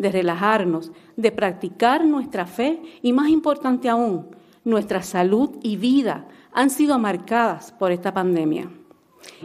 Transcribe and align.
de 0.00 0.10
relajarnos, 0.10 0.92
de 1.18 1.30
practicar 1.30 2.06
nuestra 2.06 2.46
fe 2.46 2.80
y, 3.02 3.12
más 3.12 3.28
importante 3.28 3.90
aún, 3.90 4.28
nuestra 4.64 5.02
salud 5.02 5.50
y 5.62 5.76
vida 5.76 6.26
han 6.52 6.70
sido 6.70 6.98
marcadas 6.98 7.72
por 7.72 7.92
esta 7.92 8.14
pandemia. 8.14 8.70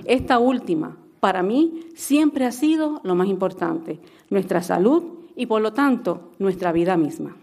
Esta 0.05 0.39
última, 0.39 0.95
para 1.19 1.43
mí, 1.43 1.87
siempre 1.95 2.45
ha 2.45 2.53
sido 2.53 3.01
lo 3.03 3.15
más 3.15 3.27
importante, 3.27 3.99
nuestra 4.29 4.63
salud 4.63 5.03
y, 5.35 5.45
por 5.45 5.61
lo 5.61 5.73
tanto, 5.73 6.31
nuestra 6.39 6.71
vida 6.71 6.95
misma. 6.95 7.35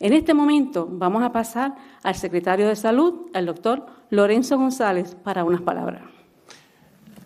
En 0.00 0.12
este 0.12 0.34
momento 0.34 0.88
vamos 0.90 1.22
a 1.22 1.30
pasar 1.30 1.76
al 2.02 2.16
secretario 2.16 2.66
de 2.66 2.74
Salud, 2.74 3.30
el 3.34 3.46
doctor 3.46 3.86
Lorenzo 4.10 4.58
González, 4.58 5.14
para 5.14 5.44
unas 5.44 5.62
palabras. 5.62 6.02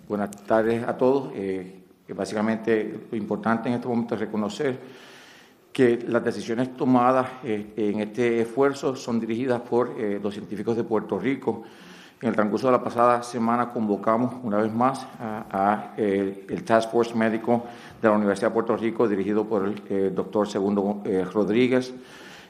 Buenas 0.07 0.31
tardes 0.31 0.87
a 0.87 0.99
todos. 0.99 1.33
Eh, 1.35 1.80
básicamente 2.15 3.01
lo 3.11 3.17
importante 3.17 3.69
en 3.69 3.77
este 3.77 3.89
momento 3.89 4.15
es 4.15 4.21
reconocer 4.21 4.79
que 5.73 6.05
las 6.09 6.25
decisiones 6.25 6.77
tomadas 6.77 7.29
eh, 7.45 7.73
en 7.77 8.01
este 8.01 8.41
esfuerzo 8.41 8.97
son 8.97 9.21
dirigidas 9.21 9.61
por 9.61 9.95
eh, 9.99 10.19
los 10.23 10.35
científicos 10.35 10.77
de 10.77 10.85
Puerto 10.85 11.19
Rico. 11.19 11.63
En 12.21 12.29
el 12.29 12.35
transcurso 12.35 12.67
de 12.67 12.73
la 12.73 12.83
pasada 12.83 13.23
semana 13.23 13.71
convocamos 13.71 14.35
una 14.43 14.59
vez 14.59 14.71
más 14.71 15.07
a, 15.19 15.95
el 15.97 16.65
Task 16.65 16.91
Force 16.91 17.15
Médico 17.15 17.65
de 18.03 18.09
la 18.09 18.15
Universidad 18.15 18.49
de 18.49 18.55
Puerto 18.55 18.77
Rico, 18.77 19.09
dirigido 19.09 19.47
por 19.47 19.73
el 19.89 20.15
doctor 20.15 20.47
Segundo 20.47 21.03
Rodríguez, 21.33 21.95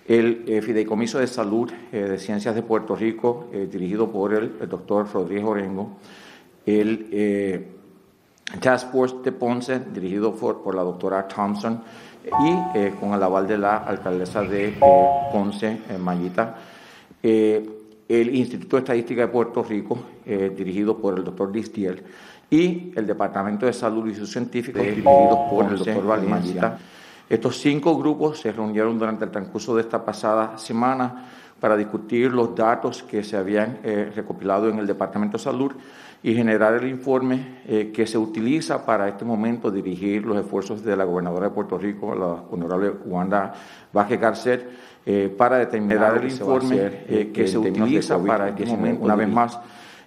el 0.09 0.61
Fideicomiso 0.61 1.21
de 1.21 1.29
Salud 1.29 1.71
de 1.93 2.19
Ciencias 2.19 2.57
de 2.57 2.63
Puerto 2.63 2.97
Rico, 2.97 3.47
dirigido 3.71 4.11
por 4.11 4.35
el, 4.35 4.57
el 4.61 4.69
doctor 4.69 5.07
Rodríguez 5.13 5.45
Orengo, 5.45 5.99
el 6.67 7.79
Task 8.59 8.91
Force 8.91 9.17
de 9.23 9.33
Ponce, 9.33 9.81
dirigido 9.93 10.35
por, 10.35 10.75
la 10.75 10.83
doctora 10.83 11.29
Thompson, 11.29 11.83
y 12.25 12.79
eh, 12.79 12.95
con 12.99 13.15
el 13.15 13.23
aval 13.23 13.47
de 13.47 13.59
la 13.59 13.79
alcaldesa 13.79 14.43
de 14.43 14.69
eh, 14.69 14.79
Ponce, 15.33 15.81
eh, 15.89 15.99
Mayita, 15.99 16.57
el 17.23 18.35
Instituto 18.35 18.77
de 18.77 18.81
Estadística 18.81 19.23
de 19.23 19.29
Puerto 19.29 19.63
Rico, 19.63 19.99
dirigido 20.25 20.97
por 20.97 21.17
el 21.17 21.23
doctor 21.23 21.55
Listiel, 21.55 22.03
y 22.51 22.93
el 22.97 23.07
Departamento 23.07 23.67
de 23.67 23.73
Salud 23.73 24.09
y 24.09 24.15
sus 24.15 24.33
científicos, 24.33 24.83
dirigidos 24.83 25.51
por 25.51 25.67
el 25.67 25.79
doctor 25.79 26.07
Valencia. 26.07 26.79
Estos 27.29 27.59
cinco 27.59 27.97
grupos 27.97 28.41
se 28.41 28.51
reunieron 28.51 28.99
durante 28.99 29.25
el 29.25 29.31
transcurso 29.31 29.77
de 29.77 29.83
esta 29.83 30.05
pasada 30.05 30.59
semana 30.59 31.29
para 31.61 31.77
discutir 31.77 32.33
los 32.33 32.55
datos 32.55 33.03
que 33.03 33.23
se 33.23 33.37
habían 33.37 33.79
recopilado 34.15 34.69
en 34.69 34.79
el 34.79 34.87
Departamento 34.87 35.37
de 35.37 35.45
Salud 35.45 35.73
y 36.23 36.35
generar 36.35 36.75
el 36.75 36.89
informe 36.89 37.61
eh, 37.67 37.91
que 37.95 38.07
se 38.07 38.19
utiliza 38.19 38.85
para 38.85 39.09
este 39.09 39.25
momento 39.25 39.71
dirigir 39.71 40.27
los 40.27 40.37
esfuerzos 40.39 40.85
de 40.85 40.95
la 40.97 41.05
gobernadora 41.05 41.49
de 41.49 41.55
Puerto 41.55 41.79
Rico, 41.79 42.15
la 42.15 42.27
honorable 42.51 42.91
Wanda 43.07 43.55
Vázquez 43.93 44.21
Garcet, 44.21 44.69
eh, 45.07 45.35
para 45.35 45.59
determinar 45.59 46.19
el 46.19 46.31
informe 46.31 47.05
eh, 47.09 47.31
que 47.33 47.49
se 47.49 47.57
utiliza 47.57 48.23
para 48.23 48.51
este 48.51 48.67
momento. 48.67 49.03
Una 49.03 49.17
vez 49.17 49.29
más, 49.29 49.59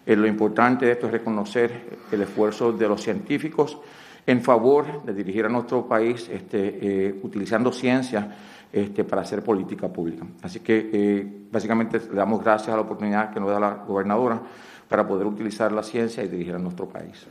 lo 0.05 0.27
importante 0.27 0.85
de 0.85 0.91
esto 0.91 1.07
es 1.07 1.13
reconocer 1.13 1.97
el 2.11 2.21
esfuerzo 2.21 2.71
de 2.71 2.87
los 2.87 3.01
científicos 3.01 3.79
en 4.25 4.41
favor 4.41 5.03
de 5.03 5.13
dirigir 5.13 5.45
a 5.45 5.49
nuestro 5.49 5.87
país 5.87 6.29
este, 6.29 7.15
utilizando 7.23 7.71
ciencia 7.71 8.35
este, 8.73 9.03
para 9.03 9.21
hacer 9.21 9.43
política 9.43 9.87
pública. 9.87 10.25
Así 10.41 10.59
que 10.59 11.45
básicamente 11.51 11.99
le 11.99 12.15
damos 12.15 12.43
gracias 12.43 12.69
a 12.69 12.75
la 12.75 12.81
oportunidad 12.81 13.31
que 13.31 13.39
nos 13.39 13.51
da 13.51 13.59
la 13.59 13.75
gobernadora 13.87 14.41
para 14.89 15.07
poder 15.07 15.27
utilizar 15.27 15.71
la 15.71 15.83
ciencia 15.83 16.23
y 16.23 16.27
dirigir 16.27 16.55
a 16.55 16.57
nuestro 16.57 16.87
país. 16.87 17.27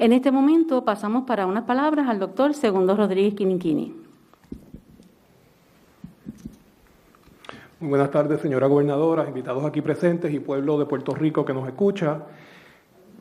En 0.00 0.12
este 0.12 0.32
momento 0.32 0.84
pasamos 0.84 1.24
para 1.24 1.46
unas 1.46 1.62
palabras 1.62 2.08
al 2.08 2.18
doctor 2.18 2.54
Segundo 2.54 2.96
Rodríguez 2.96 3.34
Quiniquini. 3.34 3.94
Muy 7.78 7.88
buenas 7.88 8.10
tardes, 8.10 8.40
señora 8.40 8.66
gobernadora, 8.66 9.28
invitados 9.28 9.64
aquí 9.64 9.80
presentes 9.82 10.34
y 10.34 10.40
pueblo 10.40 10.76
de 10.76 10.86
Puerto 10.86 11.14
Rico 11.14 11.44
que 11.44 11.54
nos 11.54 11.68
escucha. 11.68 12.22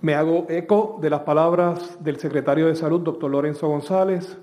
Me 0.01 0.15
hago 0.15 0.47
eco 0.49 0.97
de 1.01 1.09
las 1.11 1.21
palabras 1.21 2.03
del 2.03 2.17
secretario 2.17 2.65
de 2.65 2.75
Salud, 2.75 3.01
doctor 3.01 3.29
Lorenzo 3.29 3.67
González, 3.67 4.37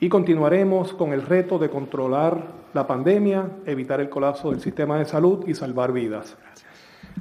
y 0.00 0.08
continuaremos 0.08 0.94
con 0.94 1.12
el 1.12 1.22
reto 1.22 1.58
de 1.58 1.68
controlar 1.68 2.54
la 2.72 2.86
pandemia, 2.86 3.50
evitar 3.66 4.00
el 4.00 4.08
colapso 4.08 4.50
del 4.50 4.60
sistema 4.60 4.98
de 4.98 5.04
salud 5.04 5.46
y 5.46 5.54
salvar 5.54 5.92
vidas. 5.92 6.38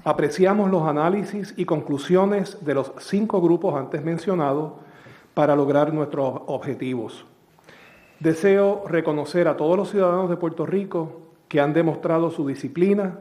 Apreciamos 0.06 0.72
los 0.72 0.84
análisis 0.84 1.54
y 1.58 1.66
conclusiones 1.66 2.64
de 2.64 2.74
los 2.74 2.94
cinco 3.00 3.42
grupos 3.42 3.76
antes 3.76 4.02
mencionados 4.02 4.74
para 5.34 5.58
lograr 5.58 5.94
nuestros 5.94 6.42
objetivos. 6.48 7.26
Deseo 8.22 8.86
reconocer 8.88 9.50
a 9.50 9.58
todos 9.58 9.78
los 9.78 9.90
ciudadanos 9.90 10.30
de 10.30 10.38
Puerto 10.38 10.66
Rico 10.66 11.22
que 11.50 11.60
han 11.60 11.74
demostrado 11.74 12.32
su 12.32 12.48
disciplina, 12.48 13.20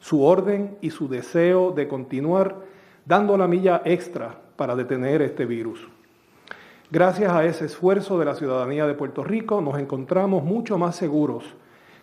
su 0.00 0.22
orden 0.22 0.76
y 0.82 0.90
su 0.90 1.08
deseo 1.08 1.70
de 1.70 1.88
continuar 1.88 2.56
dando 3.06 3.38
la 3.38 3.48
milla 3.48 3.80
extra 3.86 4.38
para 4.56 4.76
detener 4.76 5.22
este 5.22 5.46
virus. 5.46 5.88
Gracias 6.90 7.30
a 7.30 7.44
ese 7.44 7.66
esfuerzo 7.66 8.18
de 8.18 8.24
la 8.24 8.34
ciudadanía 8.34 8.86
de 8.86 8.94
Puerto 8.94 9.22
Rico 9.22 9.60
nos 9.60 9.78
encontramos 9.78 10.42
mucho 10.42 10.78
más 10.78 10.96
seguros 10.96 11.44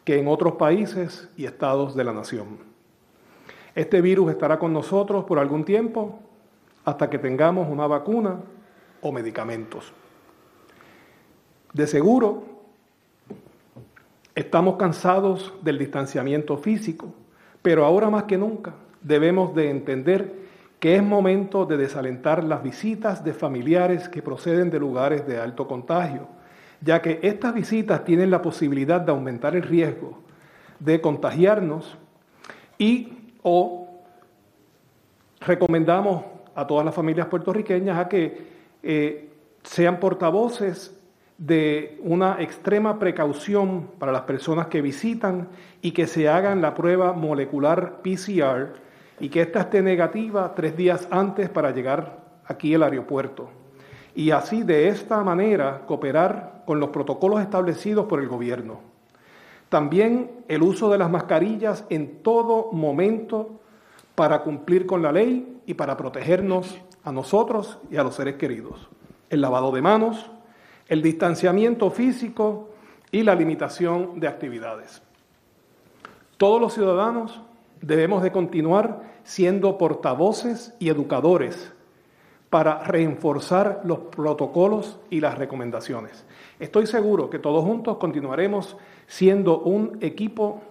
que 0.04 0.20
en 0.20 0.28
otros 0.28 0.54
países 0.58 1.28
y 1.36 1.46
estados 1.46 1.96
de 1.96 2.04
la 2.04 2.14
nación. 2.14 2.60
Este 3.74 4.00
virus 4.00 4.30
estará 4.30 4.60
con 4.60 4.74
nosotros 4.74 5.24
por 5.26 5.40
algún 5.40 5.66
tiempo 5.66 6.20
hasta 6.84 7.10
que 7.10 7.18
tengamos 7.18 7.68
una 7.68 7.88
vacuna 7.88 8.42
o 9.02 9.12
medicamentos. 9.12 9.92
De 11.74 11.88
seguro, 11.88 12.44
estamos 14.36 14.76
cansados 14.76 15.52
del 15.64 15.80
distanciamiento 15.80 16.60
físico, 16.60 17.08
pero 17.64 17.86
ahora 17.86 18.12
más 18.12 18.26
que 18.26 18.38
nunca 18.38 18.76
debemos 19.02 19.56
de 19.56 19.72
entender 19.72 20.45
que 20.80 20.96
es 20.96 21.04
momento 21.04 21.66
de 21.66 21.78
desalentar 21.78 22.44
las 22.44 22.62
visitas 22.62 23.24
de 23.24 23.34
familiares 23.34 24.10
que 24.10 24.22
proceden 24.22 24.70
de 24.70 24.80
lugares 24.80 25.26
de 25.26 25.40
alto 25.40 25.68
contagio, 25.68 26.28
ya 26.82 27.02
que 27.02 27.20
estas 27.24 27.54
visitas 27.54 28.04
tienen 28.04 28.30
la 28.30 28.42
posibilidad 28.42 29.02
de 29.02 29.12
aumentar 29.12 29.56
el 29.56 29.64
riesgo 29.64 30.20
de 30.80 31.02
contagiarnos 31.02 31.98
y 32.78 33.34
o 33.42 33.88
recomendamos 35.40 36.26
a 36.54 36.68
todas 36.68 36.86
las 36.86 36.94
familias 36.94 37.28
puertorriqueñas 37.28 37.98
a 37.98 38.10
que 38.10 38.48
eh, 38.84 39.30
sean 39.64 40.00
portavoces 40.00 40.96
de 41.38 42.00
una 42.02 42.42
extrema 42.42 42.98
precaución 42.98 43.90
para 44.00 44.12
las 44.12 44.22
personas 44.22 44.68
que 44.68 44.82
visitan 44.82 45.50
y 45.82 45.92
que 45.92 46.08
se 46.08 46.30
hagan 46.30 46.62
la 46.62 46.74
prueba 46.74 47.14
molecular 47.14 48.02
PCR 48.02 48.85
y 49.20 49.30
que 49.30 49.42
ésta 49.42 49.62
esté 49.62 49.82
negativa 49.82 50.54
tres 50.56 50.76
días 50.76 51.08
antes 51.10 51.50
para 51.50 51.72
llegar 51.72 52.20
aquí 52.46 52.74
al 52.74 52.84
aeropuerto. 52.84 53.50
Y 54.14 54.32
así 54.32 54.64
de 54.64 54.88
esta 54.88 55.24
manera 55.24 55.84
cooperar 55.86 56.64
con 56.66 56.80
los 56.80 56.90
protocolos 56.90 57.42
establecidos 57.42 58.06
por 58.06 58.20
el 58.20 58.28
gobierno. 58.28 58.80
También 59.70 60.32
el 60.48 60.64
uso 60.64 60.90
de 60.90 60.98
las 60.98 61.10
mascarillas 61.10 61.86
en 61.90 62.22
todo 62.22 62.72
momento 62.72 63.60
para 64.16 64.42
cumplir 64.42 64.86
con 64.86 65.02
la 65.02 65.12
ley 65.12 65.62
y 65.66 65.74
para 65.74 65.98
protegernos 65.98 66.78
a 67.04 67.12
nosotros 67.12 67.80
y 67.92 67.98
a 67.98 68.04
los 68.04 68.16
seres 68.16 68.36
queridos. 68.36 68.88
El 69.30 69.42
lavado 69.42 69.72
de 69.72 69.82
manos, 69.82 70.30
el 70.88 71.02
distanciamiento 71.02 71.90
físico 71.92 72.70
y 73.12 73.24
la 73.24 73.36
limitación 73.36 74.20
de 74.20 74.28
actividades. 74.28 75.02
Todos 76.38 76.62
los 76.62 76.74
ciudadanos 76.74 77.42
debemos 77.82 78.24
de 78.24 78.32
continuar 78.32 79.02
siendo 79.24 79.78
portavoces 79.78 80.74
y 80.80 80.90
educadores 80.90 81.74
para 82.50 82.84
reforzar 82.84 83.82
los 83.84 84.00
protocolos 84.00 85.00
y 85.10 85.20
las 85.20 85.38
recomendaciones. 85.38 86.26
Estoy 86.60 86.88
seguro 86.88 87.30
que 87.30 87.40
todos 87.40 87.64
juntos 87.64 87.98
continuaremos 87.98 88.78
siendo 89.08 89.60
un 89.60 89.98
equipo 90.02 90.62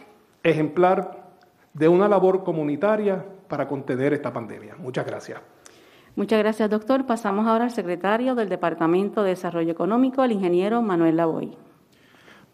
ejemplar 0.42 1.24
de 1.74 1.88
una 1.88 2.08
labor 2.08 2.44
comunitaria 2.44 3.24
para 3.48 3.68
contener 3.68 4.12
esta 4.12 4.32
pandemia. 4.32 4.76
Muchas 4.78 5.04
gracias. 5.04 5.40
Muchas 6.16 6.38
gracias, 6.38 6.70
doctor. 6.70 7.06
Pasamos 7.06 7.46
ahora 7.46 7.64
al 7.64 7.72
secretario 7.72 8.34
del 8.34 8.48
Departamento 8.48 9.22
de 9.22 9.30
Desarrollo 9.30 9.72
Económico, 9.72 10.22
el 10.22 10.32
ingeniero 10.32 10.80
Manuel 10.80 11.16
Lavoy. 11.16 11.56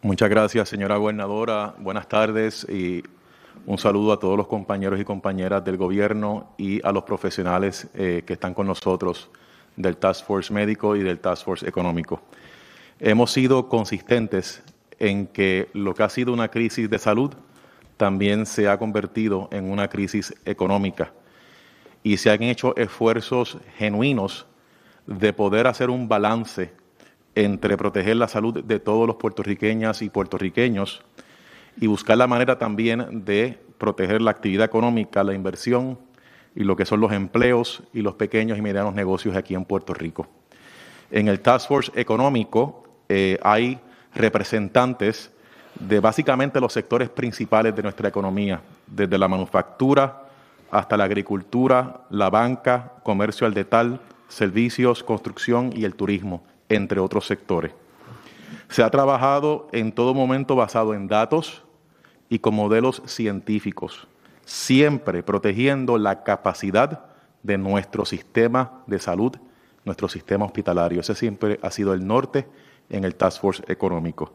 Muchas 0.01 0.29
gracias, 0.29 0.67
señora 0.67 0.97
gobernadora. 0.97 1.75
Buenas 1.77 2.07
tardes 2.07 2.67
y 2.67 3.03
un 3.65 3.77
saludo 3.77 4.11
a 4.11 4.19
todos 4.19 4.37
los 4.37 4.47
compañeros 4.47 4.99
y 4.99 5.05
compañeras 5.05 5.63
del 5.63 5.77
gobierno 5.77 6.53
y 6.57 6.85
a 6.85 6.91
los 6.91 7.03
profesionales 7.03 7.87
eh, 7.93 8.23
que 8.25 8.33
están 8.33 8.53
con 8.53 8.67
nosotros 8.67 9.29
del 9.75 9.97
Task 9.97 10.25
Force 10.25 10.53
Médico 10.53 10.95
y 10.95 11.03
del 11.03 11.19
Task 11.19 11.45
Force 11.45 11.67
Económico. 11.67 12.21
Hemos 12.99 13.31
sido 13.31 13.69
consistentes 13.69 14.63
en 14.99 15.27
que 15.27 15.69
lo 15.73 15.93
que 15.93 16.03
ha 16.03 16.09
sido 16.09 16.33
una 16.33 16.49
crisis 16.49 16.89
de 16.89 16.99
salud 16.99 17.33
también 17.97 18.45
se 18.45 18.67
ha 18.67 18.77
convertido 18.77 19.47
en 19.51 19.69
una 19.71 19.87
crisis 19.87 20.33
económica 20.45 21.11
y 22.03 22.17
se 22.17 22.31
han 22.31 22.41
hecho 22.43 22.75
esfuerzos 22.77 23.57
genuinos 23.77 24.47
de 25.05 25.33
poder 25.33 25.67
hacer 25.67 25.89
un 25.89 26.07
balance 26.07 26.73
entre 27.35 27.77
proteger 27.77 28.17
la 28.17 28.27
salud 28.27 28.63
de 28.63 28.79
todos 28.79 29.07
los 29.07 29.15
puertorriqueñas 29.15 30.01
y 30.01 30.09
puertorriqueños 30.09 31.03
y 31.79 31.87
buscar 31.87 32.17
la 32.17 32.27
manera 32.27 32.57
también 32.57 33.25
de 33.25 33.59
proteger 33.77 34.21
la 34.21 34.31
actividad 34.31 34.65
económica, 34.65 35.23
la 35.23 35.33
inversión 35.33 35.97
y 36.55 36.63
lo 36.63 36.75
que 36.75 36.85
son 36.85 36.99
los 36.99 37.11
empleos 37.11 37.83
y 37.93 38.01
los 38.01 38.15
pequeños 38.15 38.57
y 38.57 38.61
medianos 38.61 38.93
negocios 38.93 39.35
aquí 39.35 39.55
en 39.55 39.65
Puerto 39.65 39.93
Rico. 39.93 40.27
En 41.09 41.27
el 41.27 41.39
Task 41.39 41.67
Force 41.67 41.91
Económico 41.95 42.83
eh, 43.09 43.37
hay 43.41 43.79
representantes 44.13 45.31
de 45.79 45.99
básicamente 45.99 46.59
los 46.59 46.73
sectores 46.73 47.09
principales 47.09 47.75
de 47.75 47.83
nuestra 47.83 48.09
economía, 48.09 48.61
desde 48.87 49.17
la 49.17 49.27
manufactura 49.27 50.27
hasta 50.69 50.95
la 50.95 51.03
agricultura, 51.03 52.05
la 52.09 52.29
banca, 52.29 52.93
comercio 53.03 53.45
al 53.45 53.53
detal, 53.53 53.99
servicios, 54.29 55.03
construcción 55.03 55.71
y 55.75 55.83
el 55.83 55.95
turismo, 55.95 56.43
entre 56.69 56.99
otros 56.99 57.27
sectores. 57.27 57.73
Se 58.71 58.83
ha 58.83 58.89
trabajado 58.89 59.67
en 59.73 59.91
todo 59.91 60.13
momento 60.13 60.55
basado 60.55 60.93
en 60.93 61.09
datos 61.09 61.65
y 62.29 62.39
con 62.39 62.55
modelos 62.55 63.01
científicos, 63.05 64.07
siempre 64.45 65.23
protegiendo 65.23 65.97
la 65.97 66.23
capacidad 66.23 67.03
de 67.43 67.57
nuestro 67.57 68.05
sistema 68.05 68.81
de 68.87 68.99
salud, 68.99 69.35
nuestro 69.83 70.07
sistema 70.07 70.45
hospitalario. 70.45 71.01
Ese 71.01 71.15
siempre 71.15 71.59
ha 71.61 71.69
sido 71.69 71.93
el 71.93 72.07
norte 72.07 72.47
en 72.89 73.03
el 73.03 73.15
Task 73.15 73.41
Force 73.41 73.63
Económico. 73.67 74.31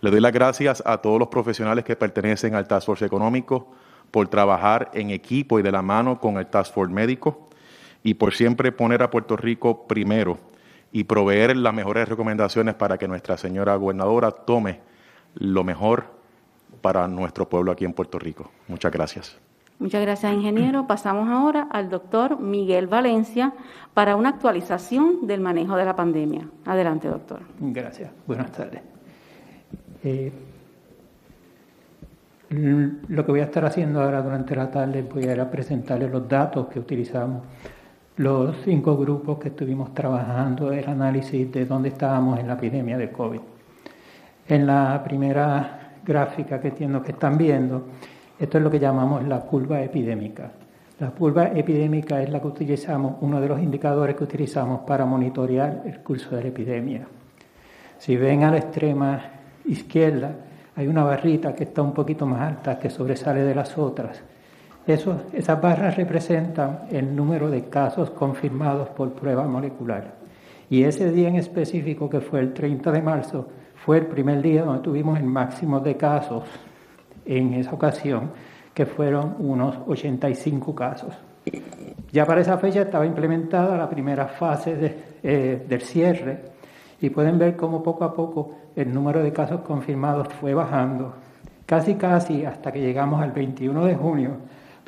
Le 0.00 0.10
doy 0.10 0.20
las 0.20 0.32
gracias 0.32 0.82
a 0.84 0.98
todos 0.98 1.20
los 1.20 1.28
profesionales 1.28 1.84
que 1.84 1.94
pertenecen 1.94 2.56
al 2.56 2.66
Task 2.66 2.84
Force 2.84 3.04
Económico 3.04 3.68
por 4.10 4.26
trabajar 4.26 4.90
en 4.92 5.10
equipo 5.10 5.60
y 5.60 5.62
de 5.62 5.70
la 5.70 5.82
mano 5.82 6.18
con 6.18 6.36
el 6.38 6.48
Task 6.48 6.74
Force 6.74 6.92
Médico 6.92 7.48
y 8.02 8.14
por 8.14 8.34
siempre 8.34 8.72
poner 8.72 9.04
a 9.04 9.10
Puerto 9.10 9.36
Rico 9.36 9.86
primero 9.86 10.47
y 10.92 11.04
proveer 11.04 11.56
las 11.56 11.74
mejores 11.74 12.08
recomendaciones 12.08 12.74
para 12.74 12.98
que 12.98 13.08
nuestra 13.08 13.36
señora 13.36 13.76
gobernadora 13.76 14.30
tome 14.30 14.80
lo 15.34 15.64
mejor 15.64 16.04
para 16.80 17.06
nuestro 17.08 17.48
pueblo 17.48 17.72
aquí 17.72 17.84
en 17.84 17.92
Puerto 17.92 18.18
Rico. 18.18 18.50
Muchas 18.68 18.92
gracias. 18.92 19.38
Muchas 19.78 20.02
gracias, 20.02 20.32
ingeniero. 20.32 20.86
Pasamos 20.88 21.28
ahora 21.28 21.68
al 21.70 21.88
doctor 21.88 22.40
Miguel 22.40 22.88
Valencia 22.88 23.52
para 23.94 24.16
una 24.16 24.30
actualización 24.30 25.26
del 25.26 25.40
manejo 25.40 25.76
de 25.76 25.84
la 25.84 25.94
pandemia. 25.94 26.48
Adelante, 26.64 27.06
doctor. 27.06 27.40
Gracias. 27.60 28.10
Buenas 28.26 28.50
tardes. 28.50 28.82
Eh, 30.02 30.32
lo 32.50 33.24
que 33.24 33.30
voy 33.30 33.40
a 33.40 33.44
estar 33.44 33.64
haciendo 33.64 34.00
ahora 34.00 34.22
durante 34.22 34.56
la 34.56 34.70
tarde 34.70 35.02
voy 35.02 35.24
a, 35.24 35.34
ir 35.34 35.40
a 35.40 35.50
presentarles 35.50 36.10
los 36.10 36.26
datos 36.26 36.66
que 36.68 36.80
utilizamos, 36.80 37.42
los 38.18 38.56
cinco 38.64 38.96
grupos 38.96 39.38
que 39.38 39.48
estuvimos 39.48 39.94
trabajando, 39.94 40.72
el 40.72 40.88
análisis 40.88 41.52
de 41.52 41.64
dónde 41.64 41.90
estábamos 41.90 42.40
en 42.40 42.48
la 42.48 42.54
epidemia 42.54 42.98
de 42.98 43.12
COVID. 43.12 43.40
En 44.48 44.66
la 44.66 45.00
primera 45.04 45.92
gráfica 46.04 46.60
que 46.60 46.68
entiendo 46.68 47.00
que 47.00 47.12
están 47.12 47.38
viendo, 47.38 47.84
esto 48.36 48.58
es 48.58 48.64
lo 48.64 48.70
que 48.70 48.80
llamamos 48.80 49.24
la 49.24 49.40
curva 49.42 49.80
epidémica. 49.82 50.50
La 50.98 51.10
curva 51.10 51.46
epidémica 51.54 52.20
es 52.20 52.28
la 52.28 52.40
que 52.40 52.48
utilizamos, 52.48 53.18
uno 53.20 53.40
de 53.40 53.48
los 53.48 53.60
indicadores 53.60 54.16
que 54.16 54.24
utilizamos 54.24 54.80
para 54.80 55.06
monitorear 55.06 55.82
el 55.86 56.00
curso 56.00 56.34
de 56.34 56.42
la 56.42 56.48
epidemia. 56.48 57.06
Si 57.98 58.16
ven 58.16 58.42
a 58.42 58.50
la 58.50 58.58
extrema 58.58 59.20
izquierda, 59.64 60.32
hay 60.74 60.88
una 60.88 61.04
barrita 61.04 61.54
que 61.54 61.64
está 61.64 61.82
un 61.82 61.92
poquito 61.92 62.26
más 62.26 62.40
alta, 62.40 62.80
que 62.80 62.90
sobresale 62.90 63.44
de 63.44 63.54
las 63.54 63.78
otras. 63.78 64.20
Esas 64.88 65.60
barras 65.60 65.96
representan 65.96 66.84
el 66.90 67.14
número 67.14 67.50
de 67.50 67.64
casos 67.64 68.08
confirmados 68.08 68.88
por 68.88 69.12
prueba 69.12 69.46
molecular. 69.46 70.14
Y 70.70 70.84
ese 70.84 71.12
día 71.12 71.28
en 71.28 71.36
específico, 71.36 72.08
que 72.08 72.22
fue 72.22 72.40
el 72.40 72.54
30 72.54 72.90
de 72.92 73.02
marzo, 73.02 73.46
fue 73.84 73.98
el 73.98 74.06
primer 74.06 74.40
día 74.40 74.64
donde 74.64 74.82
tuvimos 74.82 75.18
el 75.18 75.26
máximo 75.26 75.80
de 75.80 75.98
casos 75.98 76.44
en 77.26 77.52
esa 77.52 77.74
ocasión, 77.74 78.30
que 78.72 78.86
fueron 78.86 79.36
unos 79.40 79.76
85 79.86 80.74
casos. 80.74 81.14
Ya 82.10 82.24
para 82.24 82.40
esa 82.40 82.56
fecha 82.56 82.80
estaba 82.80 83.04
implementada 83.04 83.76
la 83.76 83.90
primera 83.90 84.26
fase 84.26 84.94
eh, 85.22 85.66
del 85.68 85.82
cierre 85.82 86.44
y 86.98 87.10
pueden 87.10 87.38
ver 87.38 87.56
cómo 87.56 87.82
poco 87.82 88.04
a 88.04 88.14
poco 88.14 88.54
el 88.74 88.92
número 88.92 89.22
de 89.22 89.34
casos 89.34 89.60
confirmados 89.60 90.28
fue 90.40 90.54
bajando, 90.54 91.12
casi 91.66 91.96
casi 91.96 92.46
hasta 92.46 92.72
que 92.72 92.80
llegamos 92.80 93.20
al 93.20 93.32
21 93.32 93.84
de 93.84 93.94
junio, 93.94 94.30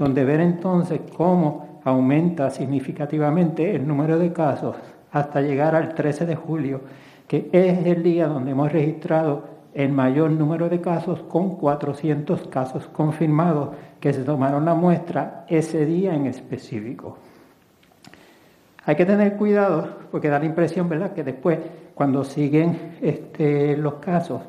donde 0.01 0.25
ver 0.25 0.41
entonces 0.41 0.99
cómo 1.15 1.83
aumenta 1.85 2.49
significativamente 2.49 3.77
el 3.77 3.87
número 3.87 4.19
de 4.19 4.33
casos 4.33 4.75
hasta 5.13 5.43
llegar 5.43 5.75
al 5.75 5.95
13 5.95 6.25
de 6.25 6.37
julio, 6.37 6.81
que 7.29 7.51
es 7.53 7.87
el 7.87 8.03
día 8.03 8.27
donde 8.27 8.53
hemos 8.53 8.73
registrado 8.73 9.45
el 9.75 9.93
mayor 9.93 10.31
número 10.31 10.71
de 10.71 10.81
casos 10.81 11.21
con 11.25 11.57
400 11.57 12.49
casos 12.49 12.87
confirmados 12.87 13.77
que 14.01 14.15
se 14.15 14.25
tomaron 14.25 14.65
la 14.65 14.75
muestra 14.75 15.45
ese 15.49 15.85
día 15.85 16.15
en 16.15 16.25
específico. 16.25 17.19
Hay 18.87 18.97
que 18.97 19.05
tener 19.05 19.37
cuidado 19.37 19.87
porque 20.11 20.31
da 20.31 20.39
la 20.39 20.47
impresión, 20.47 20.89
¿verdad?, 20.89 21.13
que 21.13 21.25
después 21.25 21.59
cuando 21.95 22.25
siguen 22.25 22.97
este, 23.03 23.77
los 23.77 23.97
casos 23.97 24.41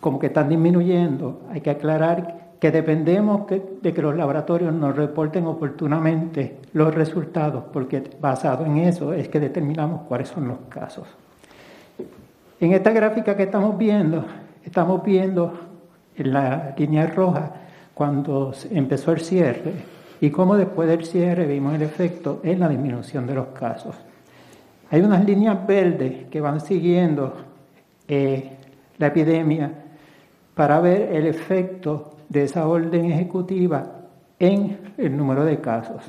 como 0.00 0.18
que 0.18 0.26
están 0.26 0.48
disminuyendo, 0.48 1.42
hay 1.48 1.60
que 1.60 1.70
aclarar 1.70 2.47
que 2.60 2.70
dependemos 2.72 3.42
de 3.48 3.94
que 3.94 4.02
los 4.02 4.16
laboratorios 4.16 4.72
nos 4.72 4.96
reporten 4.96 5.46
oportunamente 5.46 6.58
los 6.72 6.92
resultados, 6.94 7.64
porque 7.72 8.02
basado 8.20 8.66
en 8.66 8.78
eso 8.78 9.12
es 9.12 9.28
que 9.28 9.38
determinamos 9.38 10.02
cuáles 10.08 10.28
son 10.28 10.48
los 10.48 10.58
casos. 10.68 11.06
En 12.60 12.72
esta 12.72 12.90
gráfica 12.90 13.36
que 13.36 13.44
estamos 13.44 13.78
viendo, 13.78 14.24
estamos 14.64 15.04
viendo 15.04 15.52
en 16.16 16.32
la 16.32 16.74
línea 16.76 17.06
roja 17.06 17.52
cuando 17.94 18.52
empezó 18.70 19.12
el 19.12 19.20
cierre 19.20 19.72
y 20.20 20.30
cómo 20.30 20.56
después 20.56 20.88
del 20.88 21.04
cierre 21.04 21.46
vimos 21.46 21.74
el 21.74 21.82
efecto 21.82 22.40
en 22.42 22.58
la 22.58 22.68
disminución 22.68 23.26
de 23.26 23.34
los 23.34 23.48
casos. 23.48 23.94
Hay 24.90 25.00
unas 25.00 25.24
líneas 25.24 25.64
verdes 25.64 26.26
que 26.28 26.40
van 26.40 26.60
siguiendo 26.60 27.34
eh, 28.08 28.50
la 28.98 29.06
epidemia 29.08 29.70
para 30.54 30.80
ver 30.80 31.12
el 31.12 31.26
efecto 31.26 32.17
de 32.28 32.44
esa 32.44 32.66
orden 32.66 33.06
ejecutiva 33.06 33.84
en 34.38 34.92
el 34.96 35.16
número 35.16 35.44
de 35.44 35.60
casos. 35.60 36.02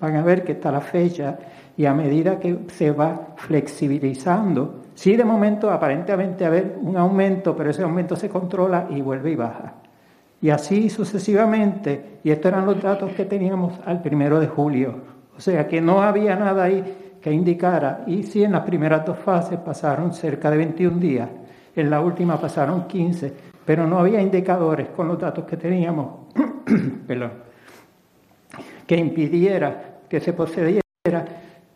Van 0.00 0.16
a 0.16 0.22
ver 0.22 0.44
que 0.44 0.52
está 0.52 0.70
la 0.70 0.80
fecha 0.80 1.38
y 1.76 1.86
a 1.86 1.94
medida 1.94 2.38
que 2.38 2.58
se 2.68 2.90
va 2.90 3.34
flexibilizando, 3.36 4.82
sí 4.94 5.16
de 5.16 5.24
momento 5.24 5.70
aparentemente 5.70 6.44
haber 6.44 6.76
un 6.80 6.96
aumento, 6.96 7.56
pero 7.56 7.70
ese 7.70 7.82
aumento 7.82 8.16
se 8.16 8.28
controla 8.28 8.86
y 8.90 9.00
vuelve 9.00 9.32
y 9.32 9.36
baja. 9.36 9.74
Y 10.40 10.50
así 10.50 10.90
sucesivamente, 10.90 12.18
y 12.22 12.30
estos 12.30 12.52
eran 12.52 12.66
los 12.66 12.80
datos 12.80 13.12
que 13.12 13.24
teníamos 13.24 13.80
al 13.84 14.02
primero 14.02 14.38
de 14.38 14.46
julio. 14.46 14.94
O 15.36 15.40
sea 15.40 15.66
que 15.66 15.80
no 15.80 16.02
había 16.02 16.36
nada 16.36 16.64
ahí 16.64 17.18
que 17.20 17.32
indicara, 17.32 18.04
y 18.06 18.22
si 18.24 18.44
en 18.44 18.52
las 18.52 18.60
primeras 18.60 19.04
dos 19.06 19.18
fases 19.18 19.58
pasaron 19.58 20.12
cerca 20.12 20.50
de 20.50 20.58
21 20.58 20.98
días, 20.98 21.28
en 21.74 21.90
la 21.90 22.00
última 22.00 22.38
pasaron 22.38 22.86
15, 22.86 23.32
pero 23.64 23.86
no 23.86 23.98
había 23.98 24.20
indicadores 24.20 24.88
con 24.88 25.08
los 25.08 25.18
datos 25.18 25.44
que 25.44 25.56
teníamos 25.56 26.26
que 28.86 28.96
impidiera 28.96 30.00
que 30.08 30.20
se 30.20 30.32
procediera 30.32 30.82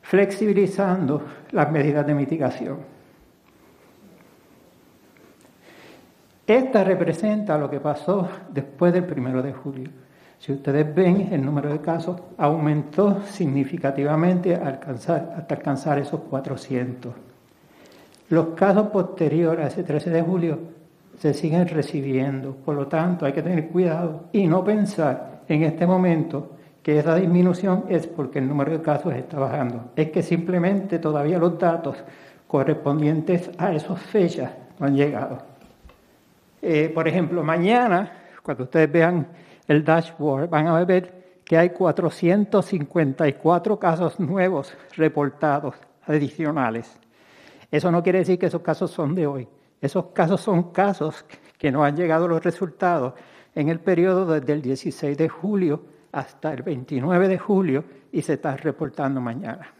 flexibilizando 0.02 1.23
las 1.52 1.71
medidas 1.71 2.07
de 2.07 2.14
mitigación. 2.14 2.78
Esta 6.47 6.83
representa 6.83 7.59
lo 7.59 7.68
que 7.68 7.80
pasó 7.80 8.26
después 8.50 8.92
del 8.92 9.04
primero 9.04 9.42
de 9.42 9.52
julio. 9.52 9.90
Si 10.38 10.52
ustedes 10.52 10.95
ven, 10.95 11.28
el 11.30 11.45
número 11.45 11.71
de 11.71 11.80
casos 11.80 12.18
aumentó 12.38 13.23
significativamente 13.26 14.54
hasta 14.54 15.45
alcanzar 15.49 15.99
esos 15.99 16.21
400. 16.21 17.12
Los 18.30 18.47
casos 18.49 18.88
posteriores 18.88 19.64
a 19.64 19.68
ese 19.68 19.83
13 19.83 20.11
de 20.11 20.23
julio 20.23 20.59
se 21.18 21.34
siguen 21.34 21.68
recibiendo, 21.68 22.54
por 22.54 22.76
lo 22.76 22.87
tanto 22.87 23.26
hay 23.26 23.32
que 23.32 23.42
tener 23.42 23.68
cuidado 23.68 24.25
y 24.32 24.46
no 24.46 24.64
pensar 24.64 25.42
en 25.48 25.64
este 25.64 25.87
momento 25.87 26.52
que 26.82 26.98
esa 26.98 27.14
disminución 27.16 27.84
es 27.88 28.06
porque 28.06 28.38
el 28.38 28.48
número 28.48 28.72
de 28.72 28.80
casos 28.80 29.12
está 29.14 29.38
bajando. 29.38 29.90
Es 29.96 30.10
que 30.10 30.22
simplemente 30.22 30.98
todavía 30.98 31.38
los 31.38 31.58
datos 31.58 31.96
correspondientes 32.46 33.50
a 33.58 33.75
esas 33.75 34.00
fechas 34.00 34.50
no 34.78 34.87
han 34.87 34.96
llegado. 34.96 35.42
Eh, 36.62 36.90
por 36.94 37.06
ejemplo, 37.06 37.42
mañana, 37.42 38.10
cuando 38.42 38.64
ustedes 38.64 38.90
vean 38.90 39.26
el 39.66 39.84
dashboard, 39.84 40.48
van 40.48 40.68
a 40.68 40.82
ver 40.84 41.18
que 41.44 41.58
hay 41.58 41.70
454 41.70 43.78
casos 43.78 44.18
nuevos 44.20 44.75
reportados 44.96 45.75
adicionales. 46.06 46.98
Eso 47.70 47.90
no 47.90 48.02
quiere 48.02 48.20
decir 48.20 48.38
que 48.38 48.46
esos 48.46 48.62
casos 48.62 48.90
son 48.90 49.14
de 49.14 49.26
hoy. 49.26 49.46
Esos 49.80 50.06
casos 50.06 50.40
son 50.40 50.73
casos 50.73 51.25
que 51.56 51.70
no 51.70 51.85
han 51.85 51.97
llegado 51.97 52.26
los 52.28 52.42
resultados 52.42 53.14
en 53.54 53.68
el 53.68 53.80
periodo 53.80 54.26
desde 54.26 54.52
el 54.52 54.62
16 54.62 55.16
de 55.16 55.28
julio 55.28 55.82
hasta 56.12 56.52
el 56.52 56.62
29 56.62 57.28
de 57.28 57.38
julio 57.38 57.85
y 58.12 58.23
se 58.23 58.35
está 58.35 58.56
reportando 58.56 59.20
mañana. 59.20 59.73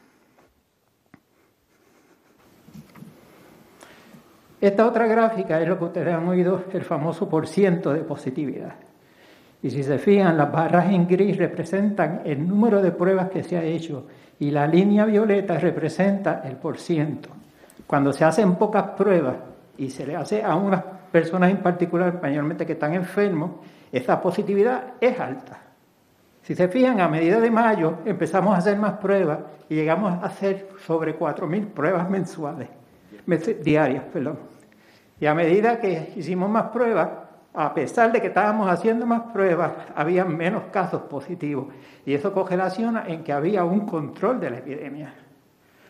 Esta 4.61 4.87
otra 4.87 5.07
gráfica 5.07 5.61
es 5.61 5.69
lo 5.69 5.79
que 5.79 5.85
ustedes 5.85 6.13
han 6.13 6.27
oído, 6.27 6.65
el 6.73 6.83
famoso 6.83 7.29
por 7.29 7.47
ciento 7.47 7.93
de 7.93 8.01
positividad. 8.01 8.75
Y 9.63 9.71
si 9.71 9.83
se 9.85 9.99
fijan, 9.99 10.37
las 10.37 10.51
barras 10.51 10.91
en 10.93 11.07
gris 11.07 11.37
representan 11.37 12.23
el 12.25 12.47
número 12.47 12.83
de 12.83 12.91
pruebas 12.91 13.31
que 13.31 13.45
se 13.45 13.57
ha 13.57 13.63
hecho 13.63 14.07
y 14.41 14.51
la 14.51 14.67
línea 14.67 15.05
violeta 15.05 15.59
representa 15.59 16.43
el 16.45 16.57
por 16.57 16.79
ciento. 16.79 17.31
Cuando 17.87 18.13
se 18.13 18.25
hacen 18.25 18.57
pocas 18.57 18.91
pruebas 18.91 19.37
y 19.79 19.91
se 19.91 20.07
le 20.07 20.17
hace 20.17 20.43
a 20.43 20.57
unas 20.57 20.83
personas 21.11 21.51
en 21.51 21.59
particular, 21.59 22.19
mayormente 22.21 22.67
que 22.67 22.73
están 22.73 22.93
enfermos, 22.95 23.53
esa 23.91 24.21
positividad 24.21 24.95
es 25.01 25.19
alta. 25.19 25.61
Si 26.43 26.55
se 26.55 26.69
fijan, 26.69 27.01
a 27.01 27.09
medida 27.09 27.41
de 27.41 27.51
mayo 27.51 27.99
empezamos 28.05 28.55
a 28.55 28.59
hacer 28.59 28.77
más 28.77 28.95
pruebas 28.95 29.39
y 29.69 29.77
llegamos 29.77 30.13
a 30.13 30.27
hacer 30.27 30.69
sobre 30.85 31.19
4.000 31.19 31.67
pruebas 31.69 32.11
mensuales, 32.11 32.69
diarias, 33.63 34.05
perdón. 34.13 34.39
Y 35.21 35.27
a 35.27 35.35
medida 35.35 35.79
que 35.81 36.13
hicimos 36.17 36.49
más 36.51 36.65
pruebas, 36.71 37.09
a 37.55 37.75
pesar 37.75 38.13
de 38.13 38.21
que 38.21 38.29
estábamos 38.29 38.71
haciendo 38.71 39.05
más 39.05 39.23
pruebas, 39.33 39.73
había 39.95 40.25
menos 40.25 40.65
casos 40.73 41.03
positivos. 41.03 41.67
Y 42.07 42.15
eso 42.15 42.33
correlaciona 42.33 43.05
en 43.07 43.25
que 43.25 43.33
había 43.33 43.65
un 43.65 43.81
control 43.81 44.41
de 44.41 44.51
la 44.51 44.59
epidemia. 44.59 45.13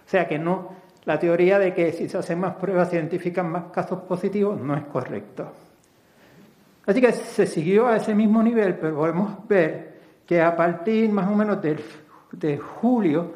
O 0.07 0.09
sea 0.09 0.27
que 0.27 0.39
no, 0.39 0.71
la 1.09 1.19
teoría 1.19 1.59
de 1.59 1.73
que 1.73 1.91
si 1.95 2.07
se 2.07 2.19
hacen 2.19 2.39
más 2.39 2.57
pruebas 2.57 2.91
se 2.91 2.97
identifican 2.97 3.51
más 3.51 3.73
casos 3.73 4.01
positivos 4.01 4.61
no 4.61 4.77
es 4.77 4.85
correcto. 4.85 5.51
Así 6.85 7.01
que 7.01 7.13
se 7.13 7.47
siguió 7.47 7.87
a 7.87 7.97
ese 7.97 8.15
mismo 8.15 8.43
nivel, 8.43 8.75
pero 8.75 8.97
podemos 8.97 9.49
ver 9.49 10.01
que 10.27 10.43
a 10.43 10.55
partir 10.55 11.11
más 11.11 11.27
o 11.31 11.35
menos 11.35 11.61
de 11.63 12.59
julio, 12.59 13.33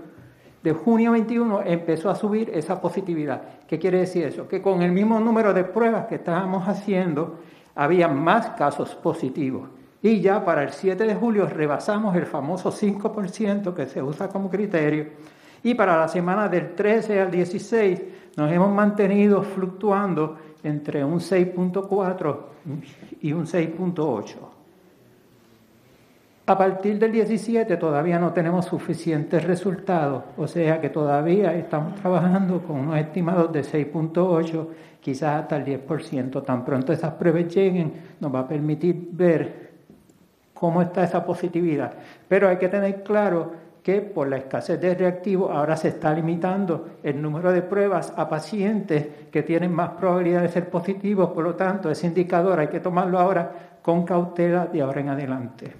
de 0.62 0.72
junio 0.72 1.12
21, 1.12 1.62
empezó 1.64 2.10
a 2.10 2.14
subir 2.14 2.50
esa 2.52 2.78
positividad. 2.78 3.40
¿Qué 3.66 3.78
quiere 3.78 4.00
decir 4.00 4.26
eso? 4.26 4.46
Que 4.46 4.60
con 4.60 4.82
el 4.82 4.92
mismo 4.92 5.18
número 5.18 5.54
de 5.54 5.64
pruebas 5.64 6.04
que 6.08 6.16
estábamos 6.16 6.68
haciendo, 6.68 7.38
había 7.74 8.06
más 8.06 8.50
casos 8.50 8.94
positivos. 8.96 9.70
Y 10.02 10.20
ya 10.20 10.44
para 10.44 10.62
el 10.62 10.72
7 10.72 11.04
de 11.04 11.14
julio 11.14 11.46
rebasamos 11.46 12.14
el 12.16 12.26
famoso 12.26 12.70
5% 12.70 13.72
que 13.72 13.86
se 13.86 14.02
usa 14.02 14.28
como 14.28 14.50
criterio. 14.50 15.06
Y 15.62 15.74
para 15.74 15.98
la 15.98 16.08
semana 16.08 16.48
del 16.48 16.74
13 16.74 17.20
al 17.20 17.30
16 17.30 18.02
nos 18.36 18.50
hemos 18.50 18.70
mantenido 18.72 19.42
fluctuando 19.42 20.38
entre 20.62 21.04
un 21.04 21.18
6.4 21.18 22.36
y 23.20 23.32
un 23.32 23.46
6.8. 23.46 24.34
A 26.44 26.58
partir 26.58 26.98
del 26.98 27.12
17 27.12 27.76
todavía 27.76 28.18
no 28.18 28.32
tenemos 28.32 28.66
suficientes 28.66 29.44
resultados, 29.44 30.24
o 30.36 30.48
sea 30.48 30.80
que 30.80 30.90
todavía 30.90 31.54
estamos 31.54 31.94
trabajando 31.94 32.60
con 32.62 32.80
unos 32.80 32.98
estimados 32.98 33.52
de 33.52 33.62
6.8 33.62 34.66
quizás 35.00 35.42
hasta 35.42 35.56
el 35.56 35.64
10%. 35.64 36.44
Tan 36.44 36.64
pronto 36.64 36.92
esas 36.92 37.12
pruebas 37.14 37.54
lleguen, 37.54 37.92
nos 38.18 38.34
va 38.34 38.40
a 38.40 38.48
permitir 38.48 39.08
ver 39.12 39.70
cómo 40.52 40.82
está 40.82 41.04
esa 41.04 41.24
positividad. 41.24 41.92
Pero 42.28 42.48
hay 42.48 42.56
que 42.56 42.68
tener 42.68 43.02
claro 43.02 43.52
que 43.82 44.00
por 44.00 44.28
la 44.28 44.36
escasez 44.36 44.80
de 44.80 44.94
reactivos 44.94 45.50
ahora 45.50 45.76
se 45.76 45.88
está 45.88 46.14
limitando 46.14 46.98
el 47.02 47.20
número 47.20 47.50
de 47.52 47.62
pruebas 47.62 48.12
a 48.16 48.28
pacientes 48.28 49.06
que 49.30 49.42
tienen 49.42 49.72
más 49.72 49.90
probabilidad 49.90 50.42
de 50.42 50.48
ser 50.48 50.70
positivos, 50.70 51.30
por 51.30 51.42
lo 51.42 51.54
tanto 51.54 51.90
ese 51.90 52.06
indicador 52.06 52.60
hay 52.60 52.68
que 52.68 52.80
tomarlo 52.80 53.18
ahora 53.18 53.78
con 53.82 54.04
cautela 54.04 54.66
de 54.66 54.82
ahora 54.82 55.00
en 55.00 55.08
adelante. 55.08 55.74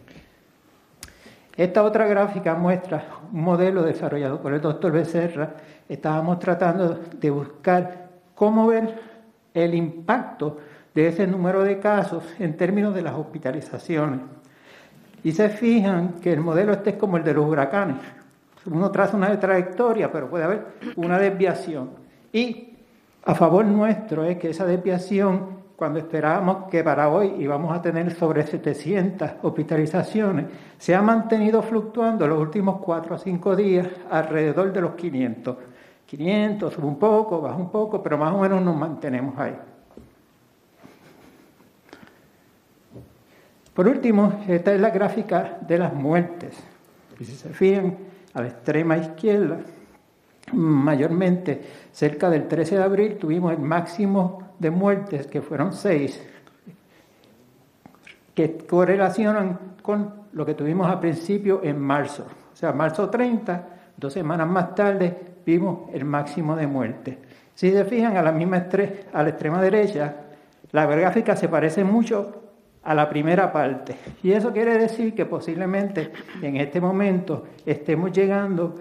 Esta 1.57 1.85
otra 1.85 2.07
gráfica 2.07 2.55
muestra 2.55 3.05
un 3.33 3.43
modelo 3.43 3.83
desarrollado 3.83 4.41
por 4.41 4.55
el 4.55 4.61
doctor 4.61 4.91
Becerra. 4.91 5.51
Estábamos 5.89 6.39
tratando 6.39 6.99
de 7.19 7.31
buscar 7.31 8.09
cómo 8.35 8.67
ver 8.67 8.99
el 9.53 9.75
impacto 9.75 10.59
de 10.95 11.09
ese 11.09 11.27
número 11.27 11.63
de 11.63 11.79
casos 11.79 12.25
en 12.39 12.57
términos 12.57 12.95
de 12.95 13.03
las 13.03 13.15
hospitalizaciones. 13.15 14.21
Y 15.25 15.33
se 15.33 15.49
fijan 15.49 16.15
que 16.21 16.33
el 16.33 16.41
modelo 16.41 16.73
este 16.73 16.91
es 16.91 16.97
como 16.97 17.17
el 17.17 17.25
de 17.25 17.35
los 17.35 17.47
huracanes. 17.47 17.97
Uno 18.67 18.91
traza 18.91 19.17
una 19.17 19.39
trayectoria, 19.39 20.11
pero 20.11 20.29
puede 20.29 20.45
haber 20.45 20.67
una 20.97 21.19
desviación. 21.19 21.91
Y 22.33 22.77
a 23.25 23.35
favor 23.35 23.65
nuestro 23.65 24.25
es 24.25 24.37
que 24.39 24.51
esa 24.51 24.65
desviación, 24.65 25.63
cuando 25.77 25.99
esperábamos 25.99 26.69
que 26.71 26.83
para 26.83 27.09
hoy 27.09 27.35
íbamos 27.39 27.77
a 27.77 27.83
tener 27.83 28.13
sobre 28.15 28.47
700 28.47 29.31
hospitalizaciones, 29.43 30.47
se 30.79 30.95
ha 30.95 31.03
mantenido 31.03 31.63
fluctuando 31.63 32.27
los 32.27 32.39
últimos 32.39 32.81
4 32.81 33.15
o 33.15 33.19
5 33.19 33.57
días 33.57 33.89
alrededor 34.11 34.73
de 34.73 34.81
los 34.81 34.95
500. 34.95 35.57
500, 36.07 36.75
sube 36.75 36.87
un 36.87 36.99
poco, 36.99 37.41
baja 37.41 37.57
un 37.57 37.71
poco, 37.71 38.03
pero 38.03 38.19
más 38.19 38.33
o 38.35 38.39
menos 38.39 38.61
nos 38.63 38.77
mantenemos 38.77 39.39
ahí. 39.39 39.57
Por 43.75 43.89
último, 43.89 44.45
esta 44.49 44.75
es 44.75 44.81
la 44.81 44.91
gráfica 44.91 45.59
de 45.67 45.79
las 45.79 45.95
muertes. 45.95 46.57
Y 47.19 47.25
si 47.25 47.33
se 47.33 47.49
fijan, 47.51 47.97
a 48.35 48.41
la 48.41 48.49
extrema 48.49 48.97
izquierda, 48.97 49.59
mayormente 50.53 51.63
cerca 51.93 52.31
del 52.31 52.49
13 52.49 52.77
de 52.77 52.83
abril 52.83 53.17
tuvimos 53.19 53.53
el 53.53 53.59
máximo 53.59 54.55
de 54.59 54.71
muertes, 54.71 55.27
que 55.27 55.43
fueron 55.43 55.73
6, 55.73 56.23
que 58.35 58.59
correlacionan 58.59 59.59
con 59.83 60.15
lo 60.33 60.47
que 60.47 60.55
tuvimos 60.55 60.89
al 60.89 61.01
principio 61.01 61.61
en 61.63 61.79
marzo. 61.79 62.27
O 62.53 62.57
sea, 62.57 62.73
marzo 62.73 63.11
30, 63.11 63.69
dos 63.97 64.13
semanas 64.13 64.49
más 64.49 64.75
tarde, 64.75 65.17
vimos 65.45 65.91
el 65.93 66.05
máximo 66.05 66.57
de 66.57 66.67
muerte. 66.67 67.19
Si 67.55 67.71
se 67.71 67.85
fijan 67.85 68.17
a 68.17 68.23
la 68.23 68.33
misma 68.33 68.67
a 69.13 69.23
la 69.23 69.29
extrema 69.29 69.61
derecha, 69.61 70.15
la 70.71 70.87
gráfica 70.87 71.37
se 71.37 71.49
parece 71.49 71.85
mucho 71.85 72.43
a 72.85 72.95
la 72.95 73.09
primera 73.09 73.53
parte. 73.53 73.97
Y 74.23 74.33
eso 74.33 74.53
quiere 74.53 74.77
decir 74.79 75.15
que 75.15 75.27
posiblemente 75.27 76.11
en 76.41 76.57
este 76.57 76.81
momento 76.81 77.45
estemos 77.65 78.13
llegando 78.13 78.75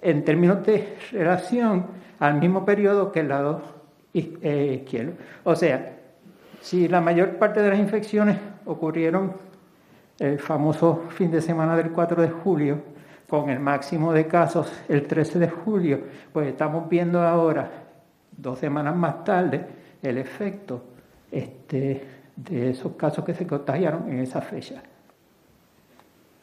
en 0.00 0.24
términos 0.24 0.64
de 0.66 0.96
relación 1.12 1.86
al 2.18 2.34
mismo 2.34 2.64
periodo 2.64 3.10
que 3.10 3.20
el 3.20 3.28
lado 3.28 3.62
eh, 4.14 4.80
izquierdo. 4.82 5.12
O 5.44 5.54
sea, 5.54 5.98
si 6.60 6.88
la 6.88 7.00
mayor 7.00 7.36
parte 7.36 7.62
de 7.62 7.70
las 7.70 7.78
infecciones 7.78 8.38
ocurrieron 8.66 9.34
el 10.18 10.38
famoso 10.38 11.04
fin 11.10 11.30
de 11.30 11.40
semana 11.40 11.76
del 11.76 11.90
4 11.90 12.20
de 12.22 12.28
julio, 12.28 12.92
con 13.28 13.48
el 13.48 13.60
máximo 13.60 14.12
de 14.12 14.26
casos 14.26 14.70
el 14.90 15.06
13 15.06 15.38
de 15.38 15.48
julio, 15.48 16.00
pues 16.34 16.48
estamos 16.48 16.86
viendo 16.88 17.22
ahora, 17.22 17.70
dos 18.30 18.58
semanas 18.58 18.94
más 18.94 19.24
tarde, 19.24 19.64
el 20.02 20.18
efecto 20.18 20.84
este, 21.30 22.21
de 22.36 22.70
esos 22.70 22.92
casos 22.92 23.24
que 23.24 23.34
se 23.34 23.46
contagiaron 23.46 24.10
en 24.10 24.20
esa 24.20 24.40
fecha. 24.40 24.82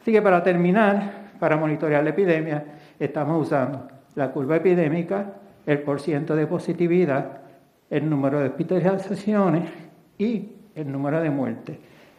Así 0.00 0.12
que 0.12 0.22
para 0.22 0.42
terminar, 0.42 1.32
para 1.38 1.56
monitorear 1.56 2.02
la 2.02 2.10
epidemia, 2.10 2.64
estamos 2.98 3.46
usando 3.46 3.88
la 4.14 4.30
curva 4.30 4.56
epidémica, 4.56 5.34
el 5.66 5.82
porciento 5.82 6.34
de 6.34 6.46
positividad, 6.46 7.40
el 7.90 8.08
número 8.08 8.40
de 8.40 8.48
hospitalizaciones 8.48 9.68
y 10.16 10.52
el 10.74 10.90
número 10.90 11.20
de 11.20 11.30
muertes. 11.30 11.78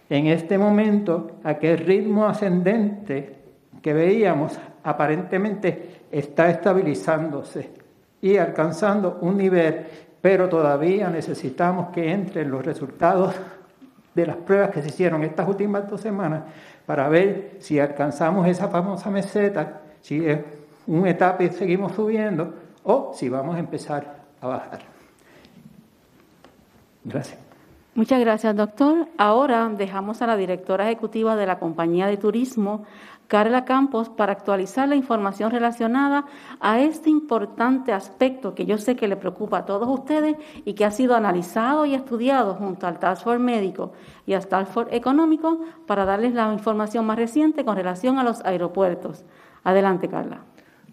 En 0.09 0.27
este 0.27 0.57
momento, 0.57 1.39
aquel 1.43 1.79
ritmo 1.79 2.25
ascendente 2.25 3.35
que 3.81 3.93
veíamos 3.93 4.59
aparentemente 4.83 6.01
está 6.11 6.49
estabilizándose 6.49 7.71
y 8.21 8.37
alcanzando 8.37 9.19
un 9.21 9.37
nivel, 9.37 9.85
pero 10.21 10.49
todavía 10.49 11.09
necesitamos 11.09 11.89
que 11.89 12.11
entren 12.11 12.51
los 12.51 12.63
resultados 12.63 13.33
de 14.13 14.25
las 14.25 14.35
pruebas 14.37 14.71
que 14.71 14.81
se 14.81 14.89
hicieron 14.89 15.23
estas 15.23 15.47
últimas 15.47 15.89
dos 15.89 16.01
semanas 16.01 16.43
para 16.85 17.07
ver 17.09 17.57
si 17.59 17.79
alcanzamos 17.79 18.47
esa 18.47 18.67
famosa 18.67 19.09
meseta, 19.09 19.81
si 20.01 20.25
es 20.27 20.39
un 20.87 21.07
etapa 21.07 21.43
y 21.43 21.49
seguimos 21.49 21.93
subiendo 21.93 22.53
o 22.83 23.11
si 23.13 23.29
vamos 23.29 23.55
a 23.55 23.59
empezar 23.59 24.15
a 24.41 24.47
bajar. 24.47 24.79
Gracias. 27.03 27.39
Muchas 27.93 28.21
gracias, 28.21 28.55
doctor. 28.55 29.07
Ahora 29.17 29.69
dejamos 29.69 30.21
a 30.21 30.27
la 30.27 30.37
directora 30.37 30.85
ejecutiva 30.85 31.35
de 31.35 31.45
la 31.45 31.59
compañía 31.59 32.07
de 32.07 32.15
turismo 32.15 32.85
Carla 33.31 33.63
Campos 33.63 34.09
para 34.09 34.33
actualizar 34.33 34.89
la 34.89 34.97
información 34.97 35.51
relacionada 35.51 36.25
a 36.59 36.81
este 36.81 37.09
importante 37.09 37.93
aspecto 37.93 38.53
que 38.53 38.65
yo 38.65 38.77
sé 38.77 38.97
que 38.97 39.07
le 39.07 39.15
preocupa 39.15 39.59
a 39.59 39.65
todos 39.65 39.87
ustedes 39.87 40.35
y 40.65 40.73
que 40.73 40.83
ha 40.83 40.91
sido 40.91 41.15
analizado 41.15 41.85
y 41.85 41.93
estudiado 41.93 42.55
junto 42.55 42.87
al 42.87 42.99
Task 42.99 43.23
Force 43.23 43.41
Médico 43.41 43.93
y 44.25 44.33
al 44.33 44.45
Task 44.47 44.73
Force 44.73 44.93
Económico 44.93 45.61
para 45.87 46.03
darles 46.03 46.33
la 46.33 46.51
información 46.51 47.05
más 47.05 47.15
reciente 47.15 47.63
con 47.63 47.77
relación 47.77 48.19
a 48.19 48.25
los 48.25 48.43
aeropuertos. 48.43 49.23
Adelante, 49.63 50.09
Carla. 50.09 50.41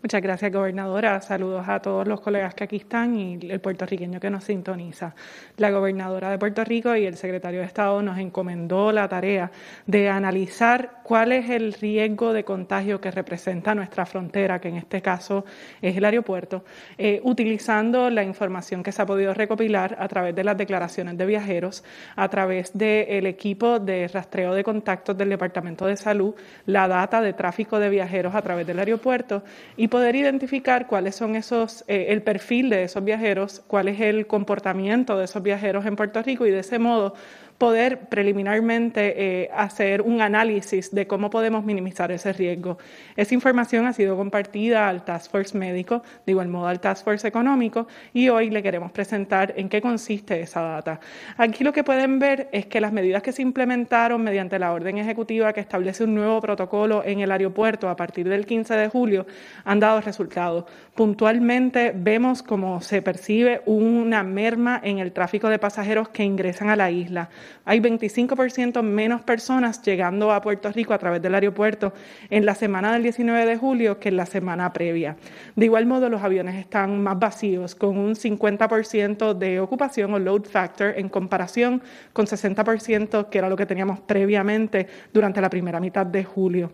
Muchas 0.01 0.23
gracias, 0.23 0.53
gobernadora. 0.53 1.21
Saludos 1.21 1.69
a 1.69 1.83
todos 1.83 2.07
los 2.07 2.21
colegas 2.21 2.55
que 2.55 2.63
aquí 2.63 2.77
están 2.77 3.17
y 3.17 3.37
el 3.51 3.59
puertorriqueño 3.59 4.21
que 4.21 4.31
nos 4.31 4.45
sintoniza. 4.45 5.13
La 5.57 5.73
gobernadora 5.73 6.31
de 6.31 6.39
Puerto 6.39 6.63
Rico 6.63 6.95
y 6.95 7.05
el 7.05 7.17
secretario 7.17 7.59
de 7.59 7.67
Estado 7.67 8.01
nos 8.01 8.17
encomendó 8.17 8.93
la 8.93 9.09
tarea 9.09 9.51
de 9.87 10.09
analizar 10.09 11.01
cuál 11.03 11.33
es 11.33 11.51
el 11.51 11.73
riesgo 11.73 12.33
de 12.33 12.45
contagio 12.45 13.01
que 13.01 13.11
representa 13.11 13.75
nuestra 13.75 14.07
frontera, 14.07 14.61
que 14.61 14.69
en 14.69 14.77
este 14.77 15.03
caso 15.03 15.45
es 15.83 15.97
el 15.97 16.05
aeropuerto, 16.05 16.65
eh, 16.97 17.21
utilizando 17.25 18.09
la 18.09 18.23
información 18.23 18.85
que 18.85 18.93
se 18.93 19.03
ha 19.03 19.07
podido 19.07 19.35
recopilar 19.35 19.97
a 19.99 20.07
través 20.07 20.33
de 20.33 20.45
las 20.45 20.57
declaraciones 20.57 21.19
de 21.19 21.27
viajeros, 21.27 21.83
a 22.15 22.29
través 22.29 22.71
del 22.73 23.27
equipo 23.27 23.81
de 23.81 24.07
rastreo 24.07 24.55
de 24.55 24.63
contactos 24.63 25.19
del 25.19 25.31
Departamento 25.31 25.87
de 25.87 25.97
Salud, 25.97 26.37
la 26.67 26.87
data 26.87 27.21
de 27.21 27.33
tráfico 27.33 27.81
de 27.81 27.89
viajeros 27.89 28.37
a 28.37 28.43
través 28.43 28.65
del 28.65 28.79
aeropuerto 28.79 29.43
y 29.77 29.88
poder 29.89 30.17
identificar 30.17 30.87
cuáles 30.87 31.17
son 31.17 31.37
esos, 31.37 31.85
eh, 31.89 32.07
el 32.11 32.23
perfil 32.23 32.71
de 32.71 32.85
esos 32.85 33.05
viajeros, 33.05 33.63
cuál 33.67 33.89
es 33.89 34.01
el 34.01 34.27
comportamiento 34.27 35.19
de 35.19 35.25
esos 35.25 35.43
viajeros 35.43 35.87
en 35.87 35.97
Puerto 35.97 36.23
Rico 36.23 36.47
y 36.47 36.51
de 36.51 36.61
ese 36.61 36.79
modo 36.79 37.15
poder 37.59 38.09
preliminarmente 38.09 39.43
eh, 39.43 39.51
hacer 39.53 40.03
un 40.03 40.23
análisis 40.23 40.95
de 40.95 41.09
cómo 41.09 41.29
podemos 41.29 41.65
minimizar 41.65 42.13
ese 42.13 42.33
riesgo. 42.33 42.79
Esa 43.17 43.35
información 43.35 43.85
ha 43.87 43.93
sido 43.93 44.17
compartida 44.17 44.89
al 44.89 45.05
Task 45.05 45.31
Force 45.31 45.59
médico, 45.59 46.03
de 46.25 46.33
igual 46.33 46.47
modo 46.47 46.69
al 46.69 46.79
Task 46.79 47.05
Force 47.05 47.27
económico, 47.27 47.89
y 48.15 48.29
hoy 48.29 48.51
le 48.51 48.63
queremos 48.63 48.93
presentar 48.93 49.55
en 49.57 49.69
qué 49.69 49.81
consiste 49.83 50.41
esa 50.41 50.61
data. 50.61 51.01
Aquí 51.37 51.65
lo 51.65 51.73
que 51.73 51.83
pueden 51.83 52.21
ver 52.21 52.49
es 52.53 52.67
que 52.67 52.81
las 52.81 52.93
medidas 52.93 53.23
que 53.25 53.33
se 53.33 53.43
implementaron 53.43 54.23
mediante 54.23 54.59
la 54.61 54.73
orden 54.73 54.99
ejecutiva 54.99 55.53
que 55.53 55.61
establece 55.61 56.05
un 56.05 56.15
nuevo 56.15 56.41
protocolo 56.41 57.03
en 57.05 57.21
el 57.21 57.33
aeropuerto 57.33 57.89
a 57.89 57.97
partir 57.97 58.29
del 58.29 58.47
15 58.47 58.75
de 58.75 58.89
julio 58.89 59.27
han 59.65 59.81
dado 59.81 60.01
resultados. 60.01 60.65
Puntualmente 60.95 61.93
vemos 61.95 62.45
cómo 62.45 62.81
se 62.81 63.03
percibe 63.03 63.63
una 63.67 64.23
merma 64.23 64.81
en 64.83 64.99
el 65.01 65.13
tráfico 65.13 65.49
de 65.49 65.59
pasajeros 65.59 66.09
que 66.11 66.23
ingresan 66.23 66.71
a 66.71 66.77
la 66.77 66.91
isla. 66.91 67.31
Hay 67.65 67.81
25% 67.81 68.83
menos 68.83 69.23
personas 69.23 69.83
llegando 69.83 70.33
a 70.33 70.41
Puerto 70.41 70.71
Rico 70.73 70.95
a 70.95 70.99
través 70.99 71.23
del 71.23 71.35
aeropuerto 71.35 71.93
en 72.31 72.47
la 72.47 72.55
semana 72.55 72.93
del 72.93 73.03
19 73.03 73.47
de 73.47 73.57
julio 73.57 73.99
que 73.99 74.09
en 74.09 74.17
la 74.17 74.27
semana 74.27 74.73
previa. 74.73 75.17
De 75.57 75.65
igual 75.65 75.87
modo, 75.87 76.09
los 76.09 76.23
aviones 76.23 76.57
están 76.57 77.03
más 77.03 77.19
vacíos, 77.19 77.75
con 77.75 77.99
un 77.99 78.15
50% 78.15 79.35
de 79.35 79.61
ocupación 79.61 80.15
o 80.15 80.19
load 80.19 80.45
factor 80.45 80.95
en 80.97 81.09
comparación 81.09 81.83
con 82.13 82.27
60% 82.27 83.29
que 83.29 83.39
era 83.39 83.49
lo 83.49 83.57
que 83.57 83.67
teníamos 83.67 84.01
previamente 84.01 84.87
durante 85.13 85.41
la 85.41 85.51
primera 85.51 85.81
mitad 85.81 86.07
de 86.07 86.25
julio. 86.25 86.73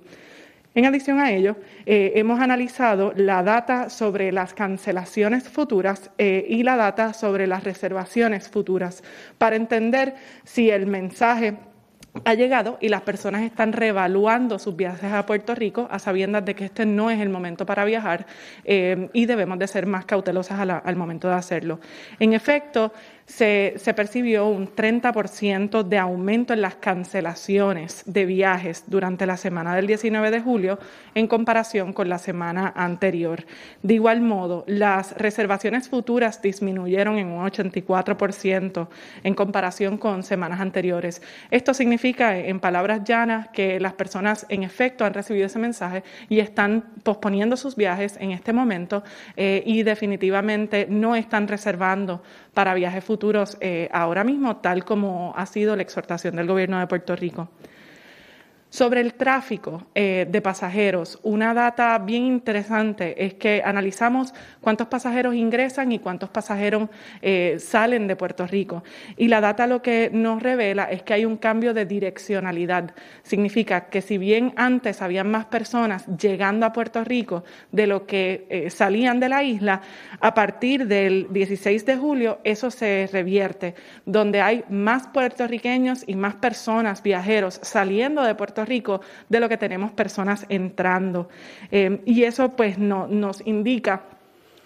En 0.74 0.86
adición 0.86 1.20
a 1.20 1.30
ello, 1.30 1.56
eh, 1.86 2.12
hemos 2.16 2.40
analizado 2.40 3.12
la 3.14 3.44
data 3.44 3.90
sobre 3.90 4.32
las 4.32 4.54
cancelaciones 4.54 5.48
futuras 5.48 6.10
eh, 6.18 6.44
y 6.48 6.64
la 6.64 6.76
data 6.76 7.12
sobre 7.12 7.46
las 7.46 7.62
reservaciones 7.62 8.48
futuras 8.48 9.04
para 9.38 9.54
entender 9.54 10.16
si 10.42 10.70
el 10.70 10.86
mensaje 10.86 11.56
ha 12.24 12.34
llegado 12.34 12.78
y 12.80 12.88
las 12.88 13.02
personas 13.02 13.42
están 13.42 13.72
reevaluando 13.72 14.58
sus 14.58 14.76
viajes 14.76 15.12
a 15.12 15.26
Puerto 15.26 15.54
Rico 15.54 15.88
a 15.90 15.98
sabiendas 15.98 16.44
de 16.44 16.54
que 16.54 16.64
este 16.64 16.86
no 16.86 17.10
es 17.10 17.20
el 17.20 17.28
momento 17.28 17.66
para 17.66 17.84
viajar 17.84 18.26
eh, 18.64 19.08
y 19.12 19.26
debemos 19.26 19.58
de 19.58 19.66
ser 19.66 19.86
más 19.86 20.04
cautelosas 20.04 20.58
al 20.60 20.96
momento 20.96 21.28
de 21.28 21.34
hacerlo. 21.34 21.80
En 22.20 22.32
efecto, 22.32 22.92
se, 23.26 23.94
percibió 23.96 24.46
un 24.46 24.68
30% 24.68 25.82
de 25.82 25.98
aumento 25.98 26.52
en 26.52 26.60
las 26.60 26.74
cancelaciones 26.76 28.02
de 28.06 28.26
viajes 28.26 28.84
durante 28.86 29.26
la 29.26 29.36
semana 29.36 29.74
del 29.74 29.86
19 29.86 30.30
de 30.30 30.40
julio 30.40 30.78
en 31.14 31.26
comparación 31.26 31.92
con 31.92 32.08
la 32.08 32.18
semana 32.18 32.72
anterior. 32.76 33.44
De 33.82 33.94
igual 33.94 34.20
modo, 34.20 34.64
las 34.66 35.12
reservaciones 35.12 35.88
futuras 35.88 36.42
disminuyeron 36.42 37.18
en 37.18 37.28
un 37.28 37.44
84% 37.46 38.88
en 39.22 39.34
comparación 39.34 39.96
con 39.96 40.22
semanas 40.22 40.60
anteriores. 40.60 41.22
Esto 41.50 41.72
significa, 41.72 42.36
en 42.36 42.60
palabras 42.60 43.04
llanas, 43.04 43.48
que 43.48 43.80
las 43.80 43.94
personas 43.94 44.44
en 44.50 44.64
efecto 44.64 45.04
han 45.04 45.14
recibido 45.14 45.46
ese 45.46 45.58
mensaje 45.58 46.04
y 46.28 46.40
están 46.40 46.84
posponiendo 47.02 47.56
sus 47.56 47.74
viajes 47.74 48.16
en 48.20 48.32
este 48.32 48.52
momento 48.52 49.02
eh, 49.36 49.62
y 49.64 49.82
definitivamente 49.82 50.86
no 50.90 51.16
están 51.16 51.48
reservando 51.48 52.22
para 52.54 52.74
viajes 52.74 53.04
futuros 53.04 53.56
eh, 53.60 53.88
ahora 53.92 54.24
mismo, 54.24 54.56
tal 54.56 54.84
como 54.84 55.34
ha 55.36 55.44
sido 55.46 55.76
la 55.76 55.82
exhortación 55.82 56.36
del 56.36 56.46
Gobierno 56.46 56.78
de 56.78 56.86
Puerto 56.86 57.16
Rico. 57.16 57.48
Sobre 58.74 59.02
el 59.02 59.14
tráfico 59.14 59.86
eh, 59.94 60.26
de 60.28 60.42
pasajeros, 60.42 61.20
una 61.22 61.54
data 61.54 61.96
bien 61.98 62.24
interesante 62.24 63.24
es 63.24 63.34
que 63.34 63.62
analizamos 63.64 64.34
cuántos 64.60 64.88
pasajeros 64.88 65.36
ingresan 65.36 65.92
y 65.92 66.00
cuántos 66.00 66.28
pasajeros 66.30 66.88
eh, 67.22 67.58
salen 67.60 68.08
de 68.08 68.16
Puerto 68.16 68.48
Rico. 68.48 68.82
Y 69.16 69.28
la 69.28 69.40
data 69.40 69.68
lo 69.68 69.80
que 69.80 70.10
nos 70.12 70.42
revela 70.42 70.90
es 70.90 71.04
que 71.04 71.14
hay 71.14 71.24
un 71.24 71.36
cambio 71.36 71.72
de 71.72 71.86
direccionalidad. 71.86 72.96
Significa 73.22 73.82
que 73.90 74.02
si 74.02 74.18
bien 74.18 74.52
antes 74.56 75.02
habían 75.02 75.30
más 75.30 75.44
personas 75.44 76.04
llegando 76.08 76.66
a 76.66 76.72
Puerto 76.72 77.04
Rico 77.04 77.44
de 77.70 77.86
lo 77.86 78.06
que 78.06 78.44
eh, 78.50 78.70
salían 78.70 79.20
de 79.20 79.28
la 79.28 79.44
isla, 79.44 79.82
a 80.18 80.34
partir 80.34 80.88
del 80.88 81.28
16 81.30 81.86
de 81.86 81.96
julio 81.96 82.40
eso 82.42 82.72
se 82.72 83.08
revierte, 83.12 83.76
donde 84.04 84.40
hay 84.40 84.64
más 84.68 85.06
puertorriqueños 85.06 86.02
y 86.08 86.16
más 86.16 86.34
personas, 86.34 87.04
viajeros, 87.04 87.60
saliendo 87.62 88.24
de 88.24 88.34
Puerto 88.34 88.63
Rico 88.64 89.00
de 89.28 89.40
lo 89.40 89.48
que 89.48 89.56
tenemos 89.56 89.92
personas 89.92 90.46
entrando. 90.48 91.28
Eh, 91.70 92.00
y 92.04 92.24
eso 92.24 92.50
pues 92.50 92.78
no, 92.78 93.06
nos 93.06 93.46
indica 93.46 94.02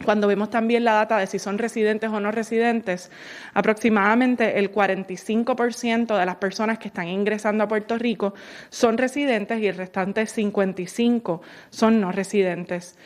cuando 0.04 0.28
vemos 0.28 0.50
también 0.50 0.84
la 0.84 0.92
data 0.92 1.18
de 1.18 1.26
si 1.26 1.38
son 1.38 1.58
residentes 1.58 2.10
o 2.10 2.20
no 2.20 2.30
residentes, 2.30 3.10
aproximadamente 3.54 4.58
el 4.58 4.72
45% 4.72 6.16
de 6.16 6.26
las 6.26 6.36
personas 6.36 6.78
que 6.78 6.88
están 6.88 7.08
ingresando 7.08 7.64
a 7.64 7.68
Puerto 7.68 7.98
Rico 7.98 8.34
son 8.70 8.96
residentes 8.96 9.60
y 9.60 9.66
el 9.66 9.76
restante 9.76 10.22
55% 10.22 11.40
son 11.70 12.00
no 12.00 12.12
residentes. 12.12 12.96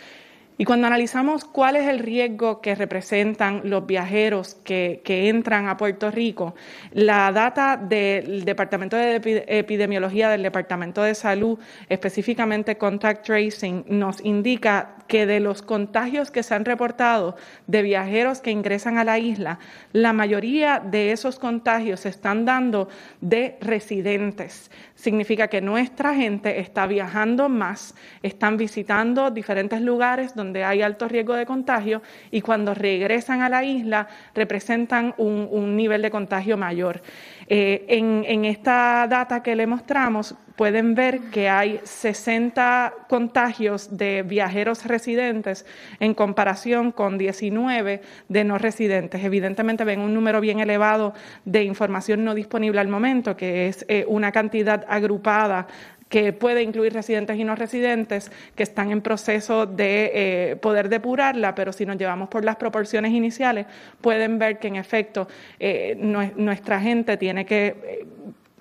Y 0.59 0.65
cuando 0.67 0.87
analizamos 0.87 1.47
cuál 1.47 1.77
es 1.77 1.89
el 1.89 1.99
riesgo 1.99 2.61
que 2.61 2.75
representan 2.75 3.63
los 3.65 3.87
viajeros 3.87 4.57
que, 4.63 5.01
entran 5.05 5.69
a 5.69 5.77
Puerto 5.77 6.11
Rico, 6.11 6.55
la 6.93 7.33
data 7.33 7.77
del 7.77 8.45
Departamento 8.45 8.97
de 8.97 9.45
Epidemiología 9.47 10.29
del 10.29 10.43
Departamento 10.43 11.03
de 11.03 11.15
Salud, 11.15 11.59
específicamente 11.89 12.77
Contact 12.77 13.25
Tracing, 13.25 13.85
nos 13.89 14.23
indica 14.25 14.97
que 15.09 15.27
de 15.27 15.41
los 15.41 15.63
contagios 15.63 16.31
que 16.31 16.43
se 16.43 16.55
han 16.55 16.65
reportado 16.65 17.37
de 17.67 17.83
viajeros 17.83 18.41
que 18.41 18.51
ingresan 18.51 18.99
a 18.99 19.05
la 19.05 19.19
isla, 19.19 19.59
la 19.93 20.13
mayoría 20.13 20.81
de 20.81 21.13
esos 21.13 21.39
contagios 21.39 22.01
se 22.01 22.09
están 22.09 22.45
dando 22.45 22.89
de 23.21 23.57
residentes. 23.61 24.71
Significa 24.95 25.49
que 25.49 25.61
nuestra 25.61 26.15
gente 26.15 26.61
está 26.61 26.87
viajando 26.87 27.49
más, 27.49 27.95
están 28.23 28.57
visitando 28.57 29.31
diferentes 29.31 29.81
lugares 29.81 30.35
donde 30.35 30.42
hay 30.65 30.83
alto 30.83 31.09
riesgo 31.09 31.35
de 31.35 31.47
contagio 31.47 32.03
y 32.31 32.41
cuando 32.41 32.75
regresan 32.75 33.43
a 33.43 33.49
la 33.49 33.65
isla 33.65 34.09
representan 34.35 35.15
un, 35.19 35.77
nivel 35.77 36.03
de 36.03 36.11
contagio 36.11 36.57
mayor. 36.57 37.03
Eh, 37.49 37.85
en, 37.89 38.45
esta 38.45 39.07
data 39.09 39.43
que 39.43 39.57
le 39.57 39.67
mostramos, 39.67 40.35
pueden 40.57 40.95
ver 40.95 41.21
que 41.31 41.49
hay 41.49 41.81
60 41.83 42.93
contagios 43.09 43.97
de 43.97 44.23
viajeros 44.23 44.85
residentes 44.85 45.67
en 46.01 46.15
comparación 46.15 46.93
con 46.93 47.19
19 47.19 48.01
de 48.29 48.45
no 48.45 48.59
residentes. 48.59 49.25
Evidentemente 49.25 49.85
ven 49.85 50.01
un 50.01 50.15
número 50.15 50.41
bien 50.41 50.61
elevado 50.61 51.15
de 51.45 51.65
información 51.65 52.25
no 52.25 52.35
disponible 52.35 52.81
al 52.81 52.89
momento, 52.89 53.37
que 53.37 53.69
es 53.69 53.85
eh, 53.89 54.05
una 54.09 54.33
cantidad 54.33 54.85
agrupada 54.89 55.67
que 56.13 56.35
puede 56.35 56.63
incluir 56.63 56.93
residentes 56.93 57.39
y 57.39 57.43
no 57.43 57.55
residentes 57.55 58.31
que 58.55 58.65
están 58.65 58.93
en 58.93 59.01
proceso 59.01 59.65
de 59.65 60.11
eh, 60.13 60.57
poder 60.57 60.91
depurarla, 60.91 61.55
pero 61.55 61.73
si 61.73 61.87
nos 61.87 61.97
llevamos 61.97 62.29
por 62.29 62.45
las 62.45 62.57
proporciones 62.57 63.13
iniciales, 63.13 63.65
pueden 64.03 64.39
ver 64.39 64.59
que 64.59 64.69
en 64.69 64.77
efecto 64.77 65.27
eh, 65.59 65.97
nuestra 66.37 66.81
gente 66.81 67.17
tiene 67.17 67.47
que 67.47 68.05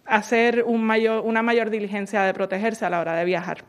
hacer 0.05 0.63
una 0.63 1.41
mayor 1.41 1.69
diligencia 1.69 2.23
de 2.23 2.33
protegerse 2.33 2.85
a 2.85 2.89
la 2.89 3.01
hora 3.01 3.15
de 3.15 3.25
viajar. 3.25 3.65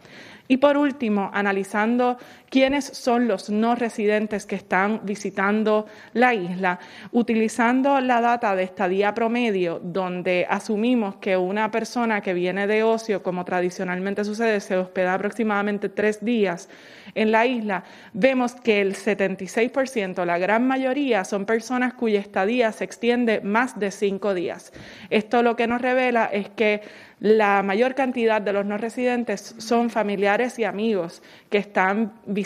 Y 0.47 0.59
por 0.59 0.77
último, 0.77 1.31
analizando 1.35 2.19
quiénes 2.53 2.85
son 2.85 3.29
los 3.29 3.49
no 3.49 3.75
residentes 3.77 4.45
que 4.45 4.57
están 4.57 5.01
visitando 5.05 5.87
la 6.13 6.35
isla, 6.35 6.79
utilizando 7.11 7.99
la 8.03 8.21
data 8.21 8.55
de 8.55 8.63
estadía 8.63 9.15
promedio, 9.15 9.81
donde 9.83 10.47
asumimos 10.47 11.17
que 11.17 11.35
una 11.35 11.71
persona 11.71 12.21
que 12.21 12.35
viene 12.35 12.67
de 12.67 12.83
ocio, 12.83 13.23
como 13.23 13.47
tradicionalmente 13.47 14.23
sucede, 14.23 14.61
se 14.61 14.77
hospeda 14.77 15.15
aproximadamente 15.15 15.89
tres 15.89 16.23
días 16.23 16.69
en 17.15 17.33
la 17.33 17.47
isla, 17.47 17.85
vemos 18.13 18.55
que 18.55 18.83
el 18.83 18.97
76%, 18.97 20.23
la 20.27 20.37
gran 20.37 20.67
mayoría, 20.67 21.25
son 21.25 21.47
personas 21.47 21.95
cuya 21.95 22.21
estadía 22.21 22.71
se 22.73 22.85
extiende 22.85 23.41
más 23.41 23.79
de 23.79 23.91
cinco 23.91 24.35
días. 24.35 24.75
Esto 25.09 25.43
lo 25.43 25.57
que 25.57 25.67
nos 25.67 25.81
revela 25.81 26.27
es 26.27 26.51
que 26.51 26.83
la 27.23 27.63
mayor 27.63 27.95
cantidad 27.95 28.43
de 28.43 28.53
los 28.53 28.67
no 28.67 28.79
residentes 28.79 29.55
son 29.59 29.91
familiares 29.91 30.59
y 30.59 30.65
amigos 30.65 31.23
que 31.51 31.59
están 31.59 32.15
visitando 32.27 32.42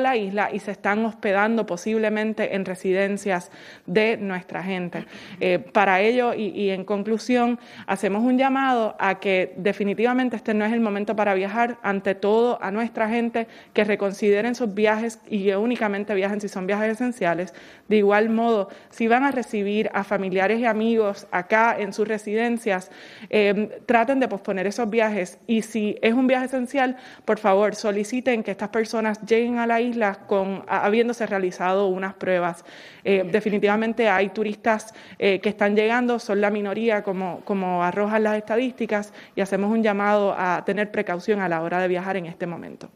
la 0.00 0.16
isla 0.16 0.50
y 0.52 0.58
se 0.58 0.70
están 0.70 1.04
hospedando 1.04 1.66
posiblemente 1.66 2.54
en 2.54 2.64
residencias 2.64 3.50
de 3.86 4.16
nuestra 4.16 4.62
gente. 4.62 5.04
Eh, 5.40 5.58
para 5.58 6.00
ello, 6.00 6.34
y, 6.34 6.70
en 6.70 6.84
conclusión, 6.84 7.58
hacemos 7.86 8.22
un 8.22 8.38
llamado 8.38 8.96
a 8.98 9.18
que 9.18 9.54
definitivamente 9.56 10.36
este 10.36 10.54
no 10.54 10.64
es 10.64 10.72
el 10.72 10.80
momento 10.80 11.14
para 11.14 11.34
viajar, 11.34 11.78
ante 11.82 12.14
todo 12.14 12.58
a 12.62 12.70
nuestra 12.70 13.08
gente 13.08 13.46
que 13.72 13.84
reconsideren 13.84 14.54
sus 14.54 14.74
viajes 14.74 15.20
y 15.28 15.44
que 15.44 15.56
únicamente 15.56 16.14
viajen 16.14 16.40
si 16.40 16.48
son 16.48 16.66
viajes 16.66 16.92
esenciales. 16.92 17.54
De 17.88 17.96
igual 17.96 18.28
modo, 18.28 18.68
si 18.90 19.08
van 19.08 19.24
a 19.24 19.30
recibir 19.30 19.90
a 19.92 20.04
familiares 20.04 20.60
y 20.60 20.64
amigos 20.64 21.26
acá 21.30 21.76
en 21.78 21.92
sus 21.92 22.08
residencias, 22.08 22.90
eh, 23.30 23.80
traten 23.86 24.20
de 24.20 24.28
posponer 24.28 24.66
esos 24.66 24.88
viajes 24.88 25.38
y 25.46 25.62
si 25.62 25.96
es 26.02 26.14
un 26.14 26.26
viaje 26.26 26.46
esencial, 26.46 26.96
por 27.24 27.38
favor, 27.38 27.74
soliciten 27.74 28.42
que 28.42 28.50
estas 28.50 28.68
personas 28.68 29.25
lleguen 29.26 29.58
a 29.58 29.66
la 29.66 29.80
isla 29.80 30.14
con 30.26 30.64
habiéndose 30.68 31.26
realizado 31.26 31.88
unas 31.88 32.14
pruebas. 32.14 32.64
Eh, 33.04 33.28
definitivamente 33.30 34.08
hay 34.08 34.30
turistas 34.30 34.94
eh, 35.18 35.40
que 35.40 35.48
están 35.48 35.76
llegando, 35.76 36.18
son 36.18 36.40
la 36.40 36.50
minoría 36.50 37.02
como, 37.02 37.40
como 37.44 37.82
arrojan 37.82 38.22
las 38.22 38.36
estadísticas 38.36 39.12
y 39.34 39.40
hacemos 39.40 39.70
un 39.70 39.82
llamado 39.82 40.34
a 40.36 40.64
tener 40.64 40.90
precaución 40.90 41.40
a 41.40 41.48
la 41.48 41.62
hora 41.62 41.80
de 41.80 41.88
viajar 41.88 42.16
en 42.16 42.26
este 42.26 42.46
momento. 42.46 42.88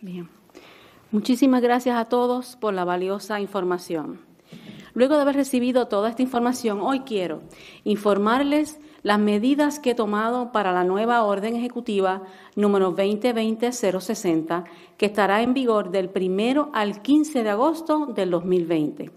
Bien. 0.00 0.28
Muchísimas 1.10 1.62
gracias 1.62 1.96
a 1.96 2.06
todos 2.06 2.56
por 2.56 2.74
la 2.74 2.84
valiosa 2.84 3.40
información. 3.40 4.20
Luego 4.94 5.16
de 5.16 5.22
haber 5.22 5.36
recibido 5.36 5.88
toda 5.88 6.08
esta 6.08 6.22
información, 6.22 6.80
hoy 6.80 7.00
quiero 7.00 7.42
informarles 7.84 8.78
las 9.04 9.18
medidas 9.18 9.78
que 9.78 9.90
he 9.90 9.94
tomado 9.94 10.50
para 10.50 10.72
la 10.72 10.82
nueva 10.82 11.24
orden 11.24 11.56
ejecutiva 11.56 12.22
número 12.56 12.96
2020-060, 12.96 14.64
que 14.96 15.06
estará 15.06 15.42
en 15.42 15.52
vigor 15.52 15.90
del 15.90 16.10
1 16.12 16.70
al 16.72 17.02
15 17.02 17.42
de 17.42 17.50
agosto 17.50 18.06
del 18.06 18.30
2020. 18.30 19.10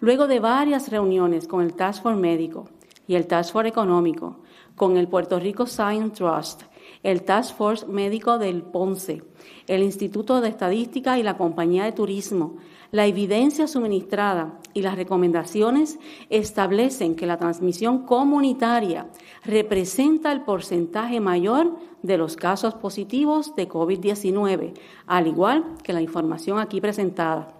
Luego 0.00 0.26
de 0.26 0.40
varias 0.40 0.88
reuniones 0.88 1.46
con 1.46 1.62
el 1.62 1.74
Task 1.74 2.02
Force 2.02 2.18
Médico 2.18 2.70
y 3.06 3.14
el 3.14 3.26
Task 3.26 3.52
Force 3.52 3.68
Económico, 3.68 4.38
con 4.74 4.96
el 4.96 5.06
Puerto 5.06 5.38
Rico 5.38 5.66
Science 5.66 6.16
Trust, 6.16 6.62
el 7.02 7.22
Task 7.22 7.54
Force 7.56 7.86
Médico 7.86 8.38
del 8.38 8.62
Ponce, 8.62 9.22
el 9.66 9.82
Instituto 9.82 10.40
de 10.40 10.48
Estadística 10.48 11.18
y 11.18 11.22
la 11.22 11.36
Compañía 11.36 11.84
de 11.84 11.92
Turismo, 11.92 12.56
la 12.92 13.06
evidencia 13.06 13.66
suministrada 13.66 14.58
y 14.74 14.82
las 14.82 14.96
recomendaciones 14.96 15.98
establecen 16.30 17.16
que 17.16 17.26
la 17.26 17.36
transmisión 17.36 18.06
comunitaria 18.06 19.08
representa 19.44 20.30
el 20.32 20.42
porcentaje 20.42 21.20
mayor 21.20 21.76
de 22.02 22.16
los 22.16 22.36
casos 22.36 22.74
positivos 22.74 23.56
de 23.56 23.68
COVID-19, 23.68 24.74
al 25.06 25.26
igual 25.26 25.64
que 25.82 25.92
la 25.92 26.00
información 26.00 26.58
aquí 26.58 26.80
presentada. 26.80 27.52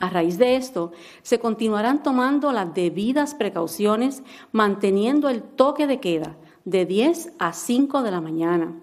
A 0.00 0.10
raíz 0.10 0.38
de 0.38 0.56
esto, 0.56 0.92
se 1.22 1.38
continuarán 1.38 2.02
tomando 2.02 2.52
las 2.52 2.72
debidas 2.72 3.34
precauciones 3.34 4.22
manteniendo 4.52 5.28
el 5.28 5.42
toque 5.42 5.86
de 5.86 6.00
queda 6.00 6.36
de 6.64 6.86
10 6.86 7.32
a 7.38 7.52
5 7.52 8.02
de 8.02 8.10
la 8.10 8.20
mañana 8.20 8.74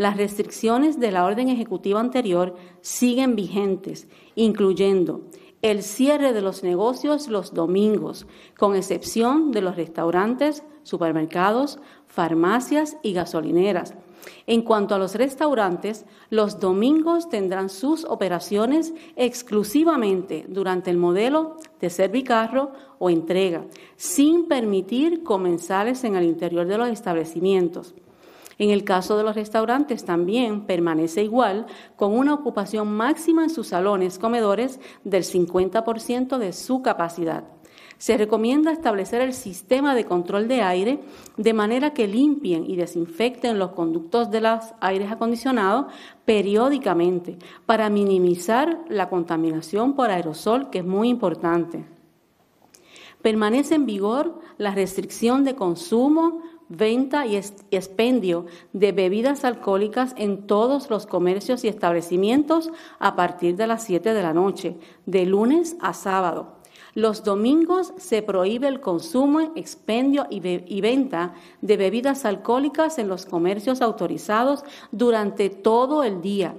las 0.00 0.16
restricciones 0.16 0.98
de 0.98 1.12
la 1.12 1.26
orden 1.26 1.50
ejecutiva 1.50 2.00
anterior 2.00 2.56
siguen 2.80 3.36
vigentes, 3.36 4.08
incluyendo 4.34 5.20
el 5.60 5.82
cierre 5.82 6.32
de 6.32 6.40
los 6.40 6.62
negocios 6.62 7.28
los 7.28 7.52
domingos, 7.52 8.26
con 8.56 8.76
excepción 8.76 9.52
de 9.52 9.60
los 9.60 9.76
restaurantes, 9.76 10.64
supermercados, 10.84 11.80
farmacias 12.06 12.96
y 13.02 13.12
gasolineras. 13.12 13.92
En 14.46 14.62
cuanto 14.62 14.94
a 14.94 14.98
los 14.98 15.16
restaurantes, 15.16 16.06
los 16.30 16.58
domingos 16.58 17.28
tendrán 17.28 17.68
sus 17.68 18.06
operaciones 18.06 18.94
exclusivamente 19.16 20.46
durante 20.48 20.90
el 20.90 20.96
modelo 20.96 21.58
de 21.78 21.90
servicarro 21.90 22.72
o 22.98 23.10
entrega, 23.10 23.66
sin 23.96 24.48
permitir 24.48 25.22
comensales 25.24 26.04
en 26.04 26.16
el 26.16 26.24
interior 26.24 26.66
de 26.66 26.78
los 26.78 26.88
establecimientos. 26.88 27.94
En 28.60 28.68
el 28.68 28.84
caso 28.84 29.16
de 29.16 29.24
los 29.24 29.36
restaurantes 29.36 30.04
también 30.04 30.66
permanece 30.66 31.24
igual, 31.24 31.64
con 31.96 32.12
una 32.12 32.34
ocupación 32.34 32.92
máxima 32.92 33.42
en 33.42 33.48
sus 33.48 33.68
salones 33.68 34.18
comedores 34.18 34.80
del 35.02 35.24
50% 35.24 36.36
de 36.36 36.52
su 36.52 36.82
capacidad. 36.82 37.44
Se 37.96 38.18
recomienda 38.18 38.70
establecer 38.70 39.22
el 39.22 39.32
sistema 39.32 39.94
de 39.94 40.04
control 40.04 40.46
de 40.46 40.60
aire 40.60 41.00
de 41.38 41.54
manera 41.54 41.94
que 41.94 42.06
limpien 42.06 42.70
y 42.70 42.76
desinfecten 42.76 43.58
los 43.58 43.70
conductos 43.70 44.30
de 44.30 44.42
los 44.42 44.60
aires 44.82 45.10
acondicionados 45.10 45.86
periódicamente 46.26 47.38
para 47.64 47.88
minimizar 47.88 48.84
la 48.90 49.08
contaminación 49.08 49.94
por 49.96 50.10
aerosol, 50.10 50.68
que 50.68 50.80
es 50.80 50.84
muy 50.84 51.08
importante. 51.08 51.86
Permanece 53.22 53.74
en 53.74 53.86
vigor 53.86 54.38
la 54.58 54.74
restricción 54.74 55.44
de 55.44 55.54
consumo, 55.54 56.42
venta 56.70 57.26
y 57.26 57.36
expendio 57.36 58.46
de 58.72 58.92
bebidas 58.92 59.44
alcohólicas 59.44 60.14
en 60.16 60.46
todos 60.46 60.88
los 60.88 61.04
comercios 61.04 61.64
y 61.64 61.68
establecimientos 61.68 62.70
a 62.98 63.16
partir 63.16 63.56
de 63.56 63.66
las 63.66 63.82
7 63.84 64.14
de 64.14 64.22
la 64.22 64.32
noche, 64.32 64.76
de 65.04 65.26
lunes 65.26 65.76
a 65.80 65.92
sábado. 65.92 66.60
Los 66.94 67.22
domingos 67.24 67.92
se 67.98 68.22
prohíbe 68.22 68.68
el 68.68 68.80
consumo, 68.80 69.52
expendio 69.54 70.26
y, 70.30 70.40
y, 70.46 70.80
venta 70.80 71.34
de 71.60 71.76
bebidas 71.76 72.24
alcohólicas 72.24 72.98
en 72.98 73.08
los 73.08 73.26
comercios 73.26 73.80
autorizados 73.80 74.64
durante 74.90 75.50
todo 75.50 76.02
el 76.02 76.20
día. 76.20 76.54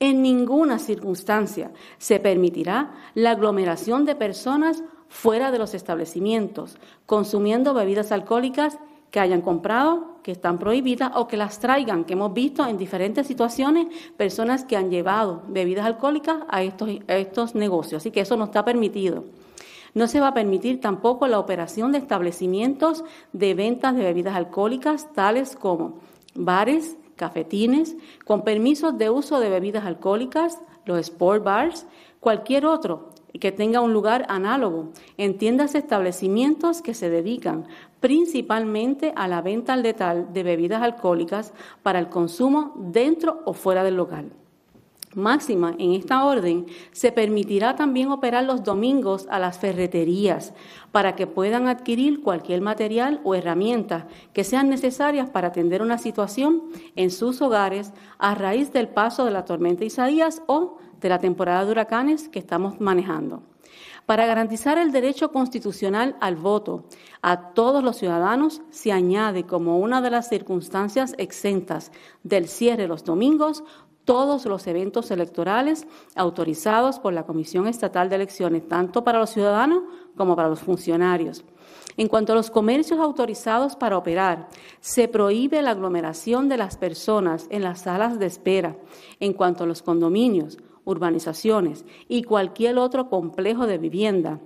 En 0.00 0.22
ninguna 0.22 0.78
circunstancia 0.78 1.72
se 1.98 2.20
permitirá 2.20 2.92
la 3.14 3.32
aglomeración 3.32 4.04
de 4.04 4.14
personas 4.14 4.82
fuera 5.08 5.50
de 5.50 5.58
los 5.58 5.74
establecimientos, 5.74 6.76
consumiendo 7.06 7.74
bebidas 7.74 8.12
alcohólicas 8.12 8.78
que 9.10 9.20
hayan 9.20 9.40
comprado, 9.40 10.18
que 10.22 10.32
están 10.32 10.58
prohibidas 10.58 11.12
o 11.14 11.26
que 11.28 11.36
las 11.36 11.58
traigan, 11.60 12.04
que 12.04 12.12
hemos 12.12 12.34
visto 12.34 12.66
en 12.66 12.76
diferentes 12.76 13.26
situaciones 13.26 13.86
personas 14.16 14.64
que 14.64 14.76
han 14.76 14.90
llevado 14.90 15.42
bebidas 15.48 15.86
alcohólicas 15.86 16.38
a 16.48 16.62
estos, 16.62 16.90
estos 17.06 17.54
negocios. 17.54 18.02
Así 18.02 18.10
que 18.10 18.20
eso 18.20 18.36
no 18.36 18.44
está 18.44 18.64
permitido. 18.64 19.24
No 19.94 20.06
se 20.06 20.20
va 20.20 20.28
a 20.28 20.34
permitir 20.34 20.80
tampoco 20.80 21.26
la 21.26 21.38
operación 21.38 21.92
de 21.92 21.98
establecimientos 21.98 23.04
de 23.32 23.54
ventas 23.54 23.96
de 23.96 24.04
bebidas 24.04 24.36
alcohólicas, 24.36 25.12
tales 25.14 25.56
como 25.56 26.00
bares, 26.34 26.96
cafetines, 27.16 27.96
con 28.24 28.42
permisos 28.42 28.96
de 28.98 29.10
uso 29.10 29.40
de 29.40 29.48
bebidas 29.48 29.86
alcohólicas, 29.86 30.58
los 30.84 30.98
sport 30.98 31.42
bars, 31.42 31.86
cualquier 32.20 32.66
otro 32.66 33.10
que 33.40 33.52
tenga 33.52 33.80
un 33.80 33.92
lugar 33.92 34.24
análogo 34.28 34.90
en 35.16 35.38
tiendas 35.38 35.74
establecimientos 35.74 36.82
que 36.82 36.94
se 36.94 37.10
dedican 37.10 37.66
principalmente 38.00 39.12
a 39.16 39.28
la 39.28 39.42
venta 39.42 39.72
al 39.72 39.82
detal 39.82 40.32
de 40.32 40.42
bebidas 40.42 40.82
alcohólicas 40.82 41.52
para 41.82 41.98
el 41.98 42.08
consumo 42.08 42.74
dentro 42.76 43.40
o 43.44 43.52
fuera 43.52 43.84
del 43.84 43.96
local. 43.96 44.30
Máxima, 45.14 45.74
en 45.78 45.92
esta 45.92 46.24
orden, 46.24 46.66
se 46.92 47.12
permitirá 47.12 47.74
también 47.74 48.10
operar 48.10 48.44
los 48.44 48.62
domingos 48.62 49.26
a 49.30 49.38
las 49.38 49.58
ferreterías 49.58 50.52
para 50.92 51.16
que 51.16 51.26
puedan 51.26 51.66
adquirir 51.66 52.22
cualquier 52.22 52.60
material 52.60 53.20
o 53.24 53.34
herramientas 53.34 54.04
que 54.34 54.44
sean 54.44 54.68
necesarias 54.68 55.30
para 55.30 55.48
atender 55.48 55.80
una 55.80 55.98
situación 55.98 56.64
en 56.94 57.10
sus 57.10 57.40
hogares 57.40 57.92
a 58.18 58.34
raíz 58.34 58.72
del 58.72 58.88
paso 58.88 59.24
de 59.24 59.30
la 59.30 59.46
tormenta 59.46 59.84
Isaías 59.84 60.42
o 60.46 60.76
de 61.00 61.08
la 61.08 61.18
temporada 61.18 61.64
de 61.64 61.70
huracanes 61.72 62.28
que 62.28 62.38
estamos 62.38 62.80
manejando. 62.80 63.42
Para 64.08 64.24
garantizar 64.24 64.78
el 64.78 64.90
derecho 64.90 65.30
constitucional 65.32 66.16
al 66.22 66.34
voto 66.34 66.84
a 67.20 67.52
todos 67.52 67.84
los 67.84 67.98
ciudadanos, 67.98 68.62
se 68.70 68.90
añade 68.90 69.44
como 69.44 69.80
una 69.80 70.00
de 70.00 70.08
las 70.08 70.30
circunstancias 70.30 71.14
exentas 71.18 71.92
del 72.22 72.48
cierre 72.48 72.88
los 72.88 73.04
domingos 73.04 73.62
todos 74.06 74.46
los 74.46 74.66
eventos 74.66 75.10
electorales 75.10 75.86
autorizados 76.14 76.98
por 76.98 77.12
la 77.12 77.24
Comisión 77.24 77.66
Estatal 77.66 78.08
de 78.08 78.16
Elecciones, 78.16 78.66
tanto 78.66 79.04
para 79.04 79.18
los 79.18 79.28
ciudadanos 79.28 79.82
como 80.16 80.34
para 80.34 80.48
los 80.48 80.60
funcionarios. 80.60 81.44
En 81.98 82.08
cuanto 82.08 82.32
a 82.32 82.36
los 82.36 82.50
comercios 82.50 83.00
autorizados 83.00 83.76
para 83.76 83.98
operar, 83.98 84.48
se 84.80 85.08
prohíbe 85.08 85.60
la 85.60 85.72
aglomeración 85.72 86.48
de 86.48 86.56
las 86.56 86.78
personas 86.78 87.46
en 87.50 87.62
las 87.62 87.82
salas 87.82 88.18
de 88.18 88.24
espera. 88.24 88.78
En 89.20 89.34
cuanto 89.34 89.64
a 89.64 89.66
los 89.66 89.82
condominios, 89.82 90.56
urbanizaciones 90.88 91.84
y 92.08 92.22
cualquier 92.22 92.78
otro 92.78 93.10
complejo 93.10 93.66
de 93.66 93.76
vivienda. 93.76 94.40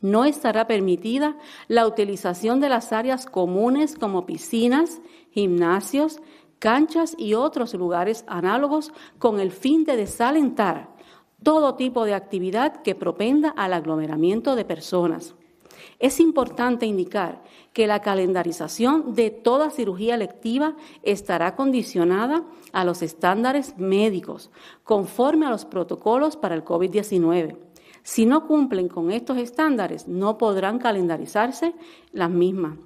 No 0.00 0.24
estará 0.24 0.66
permitida 0.66 1.36
la 1.68 1.86
utilización 1.86 2.58
de 2.58 2.70
las 2.70 2.92
áreas 2.92 3.26
comunes 3.26 3.94
como 3.94 4.24
piscinas, 4.24 5.00
gimnasios, 5.30 6.20
canchas 6.58 7.14
y 7.18 7.34
otros 7.34 7.74
lugares 7.74 8.24
análogos 8.26 8.92
con 9.18 9.40
el 9.40 9.52
fin 9.52 9.84
de 9.84 9.96
desalentar 9.96 10.88
todo 11.42 11.74
tipo 11.74 12.04
de 12.04 12.14
actividad 12.14 12.82
que 12.82 12.94
propenda 12.94 13.50
al 13.50 13.74
aglomeramiento 13.74 14.56
de 14.56 14.64
personas. 14.64 15.34
Es 15.98 16.20
importante 16.20 16.86
indicar 16.86 17.42
que 17.72 17.86
la 17.86 18.00
calendarización 18.00 19.14
de 19.14 19.30
toda 19.30 19.70
cirugía 19.70 20.14
electiva 20.14 20.76
estará 21.02 21.56
condicionada 21.56 22.44
a 22.72 22.84
los 22.84 23.02
estándares 23.02 23.78
médicos, 23.78 24.50
conforme 24.84 25.46
a 25.46 25.50
los 25.50 25.64
protocolos 25.64 26.36
para 26.36 26.54
el 26.54 26.64
COVID-19. 26.64 27.56
Si 28.02 28.26
no 28.26 28.46
cumplen 28.46 28.88
con 28.88 29.10
estos 29.10 29.38
estándares, 29.38 30.08
no 30.08 30.38
podrán 30.38 30.78
calendarizarse 30.78 31.74
las 32.12 32.30
mismas. 32.30 32.78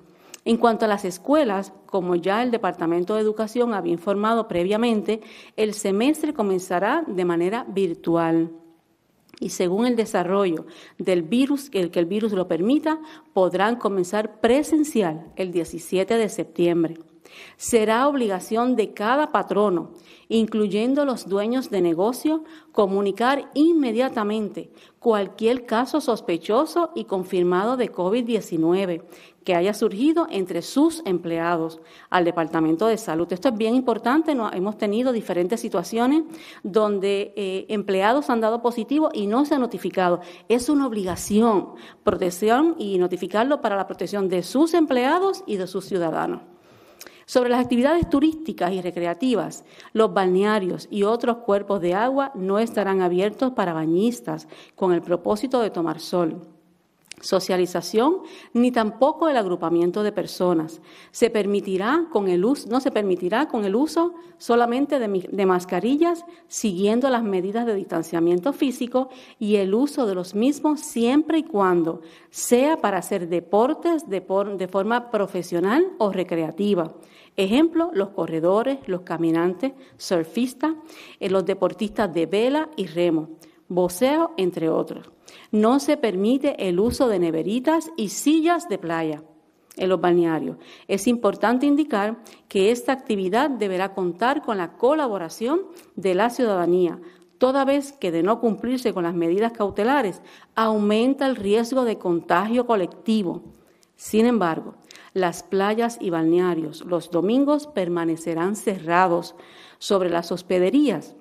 En 0.44 0.58
cuanto 0.58 0.84
a 0.84 0.88
las 0.88 1.04
escuelas, 1.04 1.72
como 1.86 2.14
ya 2.14 2.42
el 2.42 2.52
Departamento 2.52 3.14
de 3.14 3.22
Educación 3.22 3.74
había 3.74 3.92
informado 3.92 4.46
previamente, 4.46 5.20
el 5.56 5.74
semestre 5.74 6.34
comenzará 6.34 7.02
de 7.06 7.24
manera 7.24 7.64
virtual 7.68 8.50
y 9.40 9.50
según 9.50 9.86
el 9.86 9.96
desarrollo 9.96 10.66
del 10.98 11.22
virus, 11.22 11.68
el 11.72 11.90
que 11.90 11.98
el 11.98 12.06
virus 12.06 12.32
lo 12.32 12.48
permita, 12.48 13.00
podrán 13.32 13.76
comenzar 13.76 14.40
presencial 14.40 15.26
el 15.36 15.52
17 15.52 16.16
de 16.16 16.28
septiembre. 16.28 16.98
Será 17.56 18.08
obligación 18.08 18.76
de 18.76 18.92
cada 18.94 19.32
patrono, 19.32 19.90
incluyendo 20.28 21.04
los 21.04 21.28
dueños 21.28 21.70
de 21.70 21.80
negocio, 21.80 22.44
comunicar 22.72 23.50
inmediatamente 23.54 24.70
cualquier 24.98 25.66
caso 25.66 26.00
sospechoso 26.00 26.90
y 26.94 27.04
confirmado 27.04 27.76
de 27.76 27.92
COVID-19 27.92 29.02
que 29.44 29.54
haya 29.54 29.72
surgido 29.72 30.26
entre 30.28 30.60
sus 30.60 31.02
empleados 31.04 31.80
al 32.10 32.24
Departamento 32.24 32.88
de 32.88 32.98
Salud. 32.98 33.32
Esto 33.32 33.50
es 33.50 33.56
bien 33.56 33.76
importante, 33.76 34.32
hemos 34.32 34.76
tenido 34.76 35.12
diferentes 35.12 35.60
situaciones 35.60 36.24
donde 36.64 37.32
eh, 37.36 37.66
empleados 37.68 38.28
han 38.28 38.40
dado 38.40 38.60
positivo 38.60 39.10
y 39.14 39.28
no 39.28 39.44
se 39.44 39.54
ha 39.54 39.58
notificado. 39.60 40.20
Es 40.48 40.68
una 40.68 40.88
obligación 40.88 41.74
protección 42.02 42.74
y 42.76 42.98
notificarlo 42.98 43.60
para 43.60 43.76
la 43.76 43.86
protección 43.86 44.28
de 44.28 44.42
sus 44.42 44.74
empleados 44.74 45.44
y 45.46 45.56
de 45.56 45.68
sus 45.68 45.84
ciudadanos. 45.84 46.55
Sobre 47.26 47.50
las 47.50 47.60
actividades 47.60 48.08
turísticas 48.08 48.72
y 48.72 48.80
recreativas, 48.80 49.64
los 49.92 50.14
balnearios 50.14 50.86
y 50.90 51.02
otros 51.02 51.38
cuerpos 51.38 51.80
de 51.80 51.92
agua 51.92 52.30
no 52.36 52.60
estarán 52.60 53.02
abiertos 53.02 53.52
para 53.52 53.72
bañistas 53.72 54.46
con 54.76 54.92
el 54.92 55.02
propósito 55.02 55.60
de 55.60 55.70
tomar 55.70 55.98
sol 55.98 56.55
socialización 57.26 58.18
ni 58.52 58.70
tampoco 58.70 59.28
el 59.28 59.36
agrupamiento 59.36 60.02
de 60.02 60.12
personas. 60.12 60.80
Se 61.10 61.28
permitirá 61.28 62.06
con 62.10 62.28
el 62.28 62.44
uso, 62.44 62.68
no 62.68 62.80
se 62.80 62.92
permitirá 62.92 63.48
con 63.48 63.64
el 63.64 63.74
uso 63.74 64.14
solamente 64.38 64.98
de, 64.98 65.28
de, 65.30 65.46
mascarillas 65.46 66.24
siguiendo 66.46 67.10
las 67.10 67.24
medidas 67.24 67.66
de 67.66 67.74
distanciamiento 67.74 68.52
físico 68.52 69.08
y 69.38 69.56
el 69.56 69.74
uso 69.74 70.06
de 70.06 70.14
los 70.14 70.34
mismos 70.34 70.80
siempre 70.80 71.38
y 71.38 71.42
cuando 71.42 72.00
sea 72.30 72.76
para 72.76 72.98
hacer 72.98 73.28
deportes 73.28 74.08
de, 74.08 74.20
de 74.56 74.68
forma 74.68 75.10
profesional 75.10 75.84
o 75.98 76.12
recreativa. 76.12 76.94
Ejemplo, 77.36 77.90
los 77.92 78.10
corredores, 78.10 78.78
los 78.86 79.02
caminantes, 79.02 79.72
surfistas, 79.96 80.74
eh, 81.20 81.28
los 81.28 81.44
deportistas 81.44 82.12
de 82.14 82.26
vela 82.26 82.70
y 82.76 82.86
remo, 82.86 83.30
voceo, 83.68 84.32
entre 84.36 84.68
otros. 84.68 85.15
No 85.50 85.80
se 85.80 85.96
permite 85.96 86.68
el 86.68 86.80
uso 86.80 87.08
de 87.08 87.18
neveritas 87.18 87.90
y 87.96 88.08
sillas 88.08 88.68
de 88.68 88.78
playa 88.78 89.22
en 89.76 89.88
los 89.88 90.00
balnearios. 90.00 90.56
Es 90.88 91.06
importante 91.06 91.66
indicar 91.66 92.18
que 92.48 92.70
esta 92.70 92.92
actividad 92.92 93.50
deberá 93.50 93.94
contar 93.94 94.42
con 94.42 94.58
la 94.58 94.72
colaboración 94.76 95.62
de 95.94 96.14
la 96.14 96.30
ciudadanía, 96.30 96.98
toda 97.38 97.64
vez 97.64 97.92
que 97.92 98.10
de 98.10 98.22
no 98.22 98.40
cumplirse 98.40 98.94
con 98.94 99.04
las 99.04 99.14
medidas 99.14 99.52
cautelares 99.52 100.22
aumenta 100.54 101.26
el 101.26 101.36
riesgo 101.36 101.84
de 101.84 101.98
contagio 101.98 102.66
colectivo. 102.66 103.42
Sin 103.96 104.26
embargo, 104.26 104.76
las 105.12 105.42
playas 105.42 105.98
y 106.00 106.10
balnearios 106.10 106.84
los 106.84 107.10
domingos 107.10 107.66
permanecerán 107.66 108.56
cerrados 108.56 109.34
sobre 109.78 110.10
las 110.10 110.32
hospederías 110.32 111.16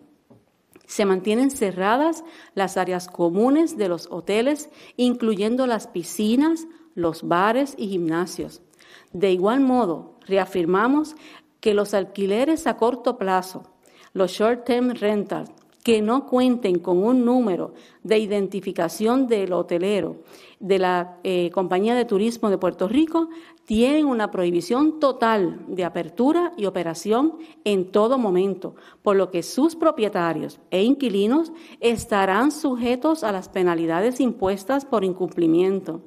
se 0.88 1.06
mantienen 1.06 1.52
cerradas 1.52 2.24
las 2.54 2.78
áreas 2.78 3.08
comunes 3.08 3.78
de 3.78 3.90
los 3.90 4.08
hoteles, 4.12 4.70
incluyendo 4.98 5.68
las 5.68 5.88
piscinas, 5.88 6.68
los 6.94 7.28
bares 7.28 7.76
y 7.78 7.88
gimnasios. 7.88 8.62
De 9.14 9.32
igual 9.32 9.62
modo, 9.62 10.18
reafirmamos 10.28 11.16
que 11.60 11.74
los 11.74 11.94
alquileres 11.94 12.68
a 12.68 12.78
corto 12.78 13.18
plazo, 13.18 13.64
los 14.14 14.32
short-term 14.32 14.92
rentals, 14.92 15.52
que 15.84 16.02
no 16.02 16.26
cuenten 16.26 16.80
con 16.80 17.04
un 17.04 17.26
número 17.26 17.76
de 18.02 18.18
identificación 18.18 19.28
del 19.28 19.54
hotelero 19.54 20.24
de 20.60 20.80
la 20.80 21.20
eh, 21.24 21.52
Compañía 21.52 21.94
de 21.94 22.06
Turismo 22.06 22.50
de 22.50 22.58
Puerto 22.58 22.88
Rico 22.88 23.30
tienen 23.66 24.06
una 24.06 24.32
prohibición 24.32 25.00
total 25.00 25.60
de 25.68 25.84
apertura 25.84 26.54
y 26.56 26.66
operación 26.66 27.38
en 27.64 27.92
todo 27.92 28.18
momento, 28.18 28.76
por 29.02 29.16
lo 29.16 29.32
que 29.32 29.44
sus 29.44 29.76
propietarios 29.76 30.60
e 30.70 30.84
inquilinos 30.84 31.52
estarán 31.80 32.52
sujetos 32.52 33.24
a 33.24 33.32
las 33.32 33.50
penalidades 33.50 34.20
impuestas 34.20 34.86
por 34.86 35.04
incumplimiento. 35.04 36.02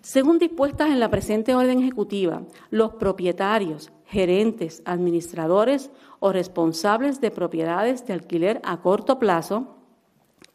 Según 0.00 0.38
dispuestas 0.38 0.90
en 0.90 1.00
la 1.00 1.10
presente 1.10 1.54
orden 1.56 1.80
ejecutiva, 1.80 2.42
los 2.70 2.92
propietarios, 2.92 3.90
gerentes, 4.04 4.82
administradores 4.84 5.90
o 6.20 6.32
responsables 6.32 7.20
de 7.20 7.32
propiedades 7.32 8.06
de 8.06 8.12
alquiler 8.12 8.60
a 8.62 8.80
corto 8.80 9.18
plazo 9.18 9.75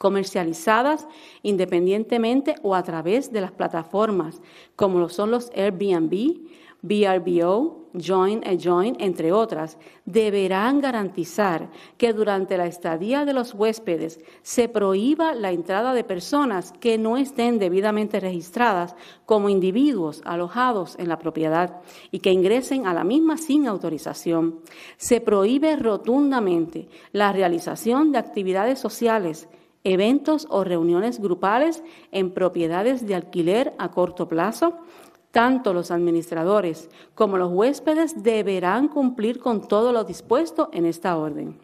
comercializadas 0.02 1.08
independientemente 1.44 2.56
o 2.64 2.74
a 2.74 2.82
través 2.82 3.32
de 3.32 3.40
las 3.40 3.52
plataformas 3.52 4.42
como 4.76 4.98
lo 4.98 5.10
son 5.10 5.30
los 5.30 5.52
Airbnb, 5.56 6.40
BRBO, 6.82 7.82
Join 7.94 8.42
a 8.48 8.58
Join, 8.60 8.96
entre 9.00 9.32
otras, 9.32 9.78
deberán 10.06 10.82
garantizar 10.82 11.70
que 11.98 12.14
durante 12.14 12.58
la 12.58 12.66
estadía 12.66 13.26
de 13.26 13.34
los 13.34 13.54
huéspedes 13.54 14.20
se 14.42 14.68
prohíba 14.70 15.36
la 15.36 15.52
entrada 15.52 15.94
de 15.94 16.04
personas 16.04 16.74
que 16.80 16.98
no 16.98 17.18
estén 17.18 17.60
debidamente 17.60 18.20
registradas 18.20 18.96
como 19.28 19.50
individuos 19.50 20.24
alojados 20.26 20.96
en 20.98 21.10
la 21.10 21.20
propiedad 21.20 21.82
y 22.10 22.20
que 22.20 22.32
ingresen 22.32 22.88
a 22.88 22.94
la 22.96 23.04
misma 23.04 23.38
sin 23.38 23.68
autorización. 23.68 24.62
Se 24.98 25.22
prohíbe 25.22 25.76
rotundamente 25.76 26.88
la 27.12 27.32
realización 27.32 28.12
de 28.12 28.18
actividades 28.18 28.80
sociales 28.80 29.48
eventos 29.84 30.48
o 30.50 30.64
reuniones 30.64 31.20
grupales 31.20 31.84
en 32.12 32.32
propiedades 32.32 33.06
de 33.08 33.16
alquiler 33.16 33.74
a 33.78 33.92
corto 33.92 34.28
plazo, 34.28 34.76
tanto 35.32 35.74
los 35.74 35.92
administradores 35.92 36.90
como 37.16 37.38
los 37.38 37.52
huéspedes 37.52 38.22
deberán 38.24 38.88
cumplir 38.88 39.40
con 39.40 39.68
todo 39.68 39.92
lo 39.92 40.04
dispuesto 40.04 40.70
en 40.74 40.86
esta 40.86 41.18
orden. 41.18 41.58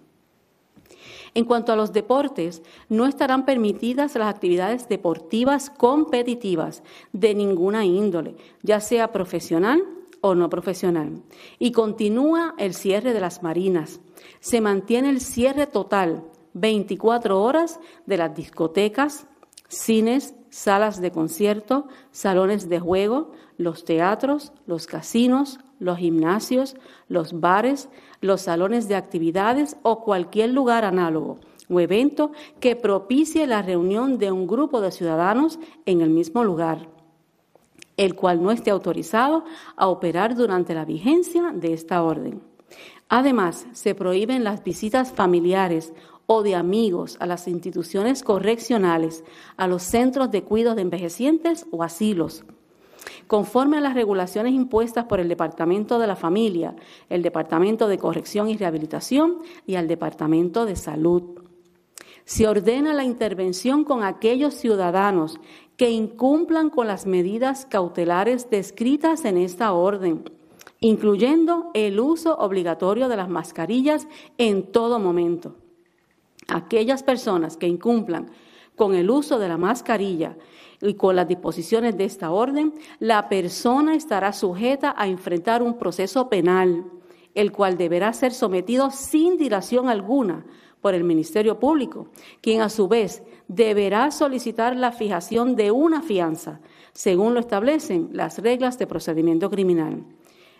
En 1.34 1.45
cuanto 1.45 1.71
a 1.71 1.75
los 1.75 1.93
deportes, 1.93 2.63
no 2.89 3.06
estarán 3.06 3.45
permitidas 3.45 4.15
las 4.15 4.34
actividades 4.34 4.89
deportivas 4.89 5.69
competitivas 5.69 6.82
de 7.13 7.36
ninguna 7.36 7.86
índole, 7.86 8.36
ya 8.63 8.80
sea 8.80 9.12
profesional 9.12 9.84
o 10.21 10.34
no 10.34 10.49
profesional. 10.49 11.21
Y 11.60 11.73
continúa 11.73 12.56
el 12.58 12.73
cierre 12.73 13.13
de 13.13 13.19
las 13.19 13.43
marinas. 13.43 13.99
Se 14.39 14.62
mantiene 14.62 15.10
el 15.10 15.21
cierre 15.21 15.67
total 15.67 16.23
24 16.59 17.41
horas 17.41 17.79
de 18.05 18.17
las 18.17 18.35
discotecas, 18.35 19.27
cines, 19.67 20.35
salas 20.49 21.01
de 21.01 21.11
concierto, 21.11 21.87
salones 22.11 22.69
de 22.69 22.79
juego, 22.79 23.31
los 23.57 23.83
teatros, 23.83 24.53
los 24.65 24.87
casinos, 24.87 25.59
los 25.79 25.97
gimnasios, 25.97 26.75
los 27.07 27.39
bares, 27.39 27.89
los 28.21 28.41
salones 28.41 28.87
de 28.87 28.95
actividades 28.95 29.77
o 29.83 30.03
cualquier 30.03 30.51
lugar 30.51 30.85
análogo 30.85 31.39
o 31.69 31.79
evento 31.79 32.31
que 32.59 32.75
propicie 32.75 33.45
la 33.45 33.61
reunión 33.61 34.17
de 34.17 34.31
un 34.31 34.47
grupo 34.47 34.79
de 34.81 34.91
ciudadanos 34.91 35.59
en 35.85 36.01
el 36.01 36.09
mismo 36.09 36.43
lugar, 36.43 36.87
el 37.97 38.15
cual 38.15 38.41
no 38.41 38.51
esté 38.51 38.71
autorizado 38.71 39.43
a 39.75 39.87
operar 39.87 40.35
durante 40.35 40.73
la 40.73 40.85
vigencia 40.85 41.51
de 41.53 41.73
esta 41.73 42.03
orden. 42.03 42.41
Además, 43.09 43.67
se 43.71 43.95
prohíben 43.95 44.43
las 44.43 44.63
visitas 44.63 45.11
familiares 45.11 45.93
o 46.27 46.43
de 46.43 46.55
amigos 46.55 47.17
a 47.19 47.25
las 47.25 47.47
instituciones 47.47 48.21
correccionales, 48.21 49.23
a 49.55 49.67
los 49.67 49.81
centros 49.81 50.29
de 50.29 50.43
cuidados 50.43 50.75
de 50.75 50.81
envejecientes 50.83 51.65
o 51.71 51.83
asilos, 51.83 52.43
conforme 53.27 53.77
a 53.77 53.81
las 53.81 53.95
regulaciones 53.95 54.53
impuestas 54.53 55.05
por 55.05 55.21
el 55.21 55.29
Departamento 55.29 55.99
de 55.99 56.07
la 56.07 56.17
Familia, 56.17 56.75
el 57.09 57.21
Departamento 57.21 57.87
de 57.87 57.97
Corrección 57.97 58.49
y 58.49 58.57
Rehabilitación 58.57 59.37
y 59.65 59.75
al 59.75 59.87
Departamento 59.87 60.65
de 60.65 60.75
Salud. 60.75 61.23
Se 62.25 62.45
ordena 62.45 62.93
la 62.93 63.05
intervención 63.05 63.85
con 63.85 64.03
aquellos 64.03 64.53
ciudadanos 64.53 65.39
que 65.77 65.91
incumplan 65.91 66.69
con 66.69 66.87
las 66.87 67.05
medidas 67.05 67.65
cautelares 67.65 68.49
descritas 68.49 69.23
en 69.23 69.37
esta 69.37 69.71
orden, 69.71 70.29
incluyendo 70.81 71.71
el 71.73 72.01
uso 72.01 72.35
obligatorio 72.37 73.07
de 73.07 73.15
las 73.15 73.29
mascarillas 73.29 74.09
en 74.37 74.63
todo 74.73 74.99
momento 74.99 75.55
aquellas 76.47 77.03
personas 77.03 77.57
que 77.57 77.67
incumplan 77.67 78.29
con 78.75 78.93
el 78.93 79.10
uso 79.10 79.39
de 79.39 79.47
la 79.47 79.57
mascarilla 79.57 80.38
y 80.81 80.93
con 80.93 81.15
las 81.15 81.27
disposiciones 81.27 81.97
de 81.97 82.05
esta 82.05 82.31
orden, 82.31 82.73
la 82.99 83.27
persona 83.27 83.95
estará 83.95 84.31
sujeta 84.33 84.93
a 84.95 85.07
enfrentar 85.07 85.63
un 85.63 85.77
proceso 85.77 86.29
penal, 86.29 86.86
el 87.33 87.51
cual 87.51 87.77
deberá 87.77 88.13
ser 88.13 88.33
sometido 88.33 88.91
sin 88.91 89.38
dilación 89.38 89.89
alguna 89.89 90.45
por 90.79 90.93
el 90.93 91.03
Ministerio 91.03 91.60
Público, 91.60 92.10
quien 92.41 92.62
a 92.62 92.69
su 92.69 92.88
vez 92.88 93.23
deberá 93.47 94.12
solicitar 94.12 94.75
la 94.75 94.91
fijación 94.91 95.55
de 95.55 95.71
una 95.71 96.03
fianza, 96.03 96.62
según 96.93 97.33
lo 97.33 97.39
establecen 97.39 98.10
las 98.13 98.38
reglas 98.38 98.77
de 98.77 98.86
procedimiento 98.86 99.49
criminal. 99.49 100.03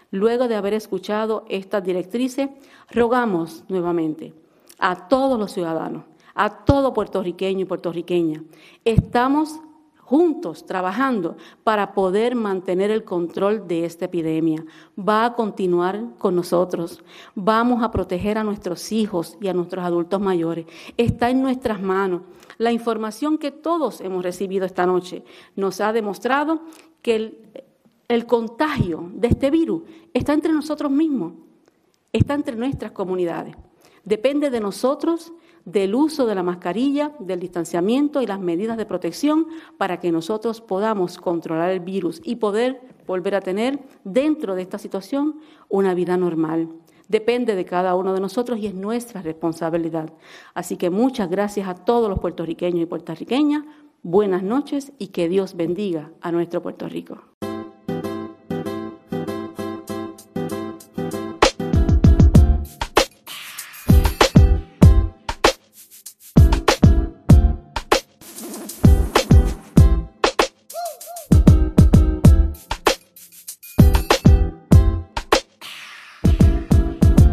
Luego 0.10 0.48
de 0.48 0.56
haber 0.56 0.74
escuchado 0.74 1.46
estas 1.50 1.84
directrices, 1.84 2.50
rogamos 2.90 3.64
nuevamente 3.68 4.34
a 4.80 5.08
todos 5.08 5.40
los 5.40 5.52
ciudadanos, 5.52 6.04
a 6.36 6.50
todo 6.66 6.94
puertorriqueño 6.94 7.62
y 7.62 7.66
puertorriqueña, 7.66 8.44
estamos 8.86 9.60
juntos 10.08 10.66
trabajando 10.66 11.36
para 11.66 11.94
poder 11.94 12.34
mantener 12.34 12.92
el 12.92 13.04
control 13.04 13.68
de 13.68 13.84
esta 13.84 14.06
epidemia. 14.06 14.64
Va 14.98 15.26
a 15.26 15.34
continuar 15.34 16.02
con 16.18 16.34
nosotros. 16.34 17.04
Vamos 17.36 17.84
a 17.84 17.92
proteger 17.92 18.38
a 18.38 18.44
nuestros 18.46 18.94
hijos 18.94 19.38
y 19.42 19.50
a 19.50 19.54
nuestros 19.54 19.84
adultos 19.84 20.22
mayores. 20.22 20.66
Está 20.96 21.30
en 21.30 21.42
nuestras 21.42 21.82
manos. 21.82 22.22
La 22.58 22.72
información 22.72 23.38
que 23.38 23.52
todos 23.52 24.00
hemos 24.00 24.24
recibido 24.24 24.66
esta 24.66 24.86
noche 24.86 25.26
nos 25.58 25.82
ha 25.82 25.92
demostrado 25.92 26.62
que 27.02 27.16
el, 27.16 27.38
el 28.08 28.26
contagio 28.26 29.10
de 29.14 29.28
este 29.28 29.52
virus 29.52 29.84
está 30.14 30.32
entre 30.32 30.54
nosotros 30.54 30.90
mismos, 30.90 31.34
está 32.14 32.34
entre 32.34 32.56
nuestras 32.56 32.94
comunidades. 32.94 33.58
Depende 34.08 34.50
de 34.50 34.62
nosotros 34.62 35.34
del 35.66 35.94
uso 35.94 36.26
de 36.26 36.34
la 36.34 36.42
mascarilla, 36.42 37.12
del 37.20 37.42
distanciamiento 37.42 38.22
y 38.22 38.26
las 38.26 38.40
medidas 38.40 38.78
de 38.78 38.86
protección 38.86 39.48
para 39.78 40.00
que 40.00 40.14
nosotros 40.14 40.62
podamos 40.62 41.18
controlar 41.18 41.72
el 41.72 41.82
virus 41.82 42.22
y 42.24 42.38
poder 42.38 42.80
volver 43.06 43.36
a 43.36 43.42
tener 43.42 43.82
dentro 44.06 44.56
de 44.56 44.62
esta 44.62 44.78
situación 44.78 45.42
una 45.68 45.94
vida 45.94 46.16
normal. 46.16 46.70
Depende 47.10 47.54
de 47.54 47.66
cada 47.66 47.96
uno 47.96 48.14
de 48.14 48.22
nosotros 48.22 48.60
y 48.60 48.68
es 48.68 48.74
nuestra 48.74 49.22
responsabilidad. 49.22 50.14
Así 50.54 50.78
que 50.78 50.90
muchas 50.90 51.30
gracias 51.30 51.68
a 51.68 51.76
todos 51.76 52.10
los 52.10 52.20
puertorriqueños 52.20 52.84
y 52.84 52.86
puertorriqueñas. 52.86 53.66
Buenas 54.04 54.42
noches 54.42 54.94
y 55.00 55.08
que 55.08 55.28
Dios 55.28 55.58
bendiga 55.58 56.12
a 56.22 56.32
nuestro 56.32 56.62
Puerto 56.62 56.88
Rico. 56.88 57.20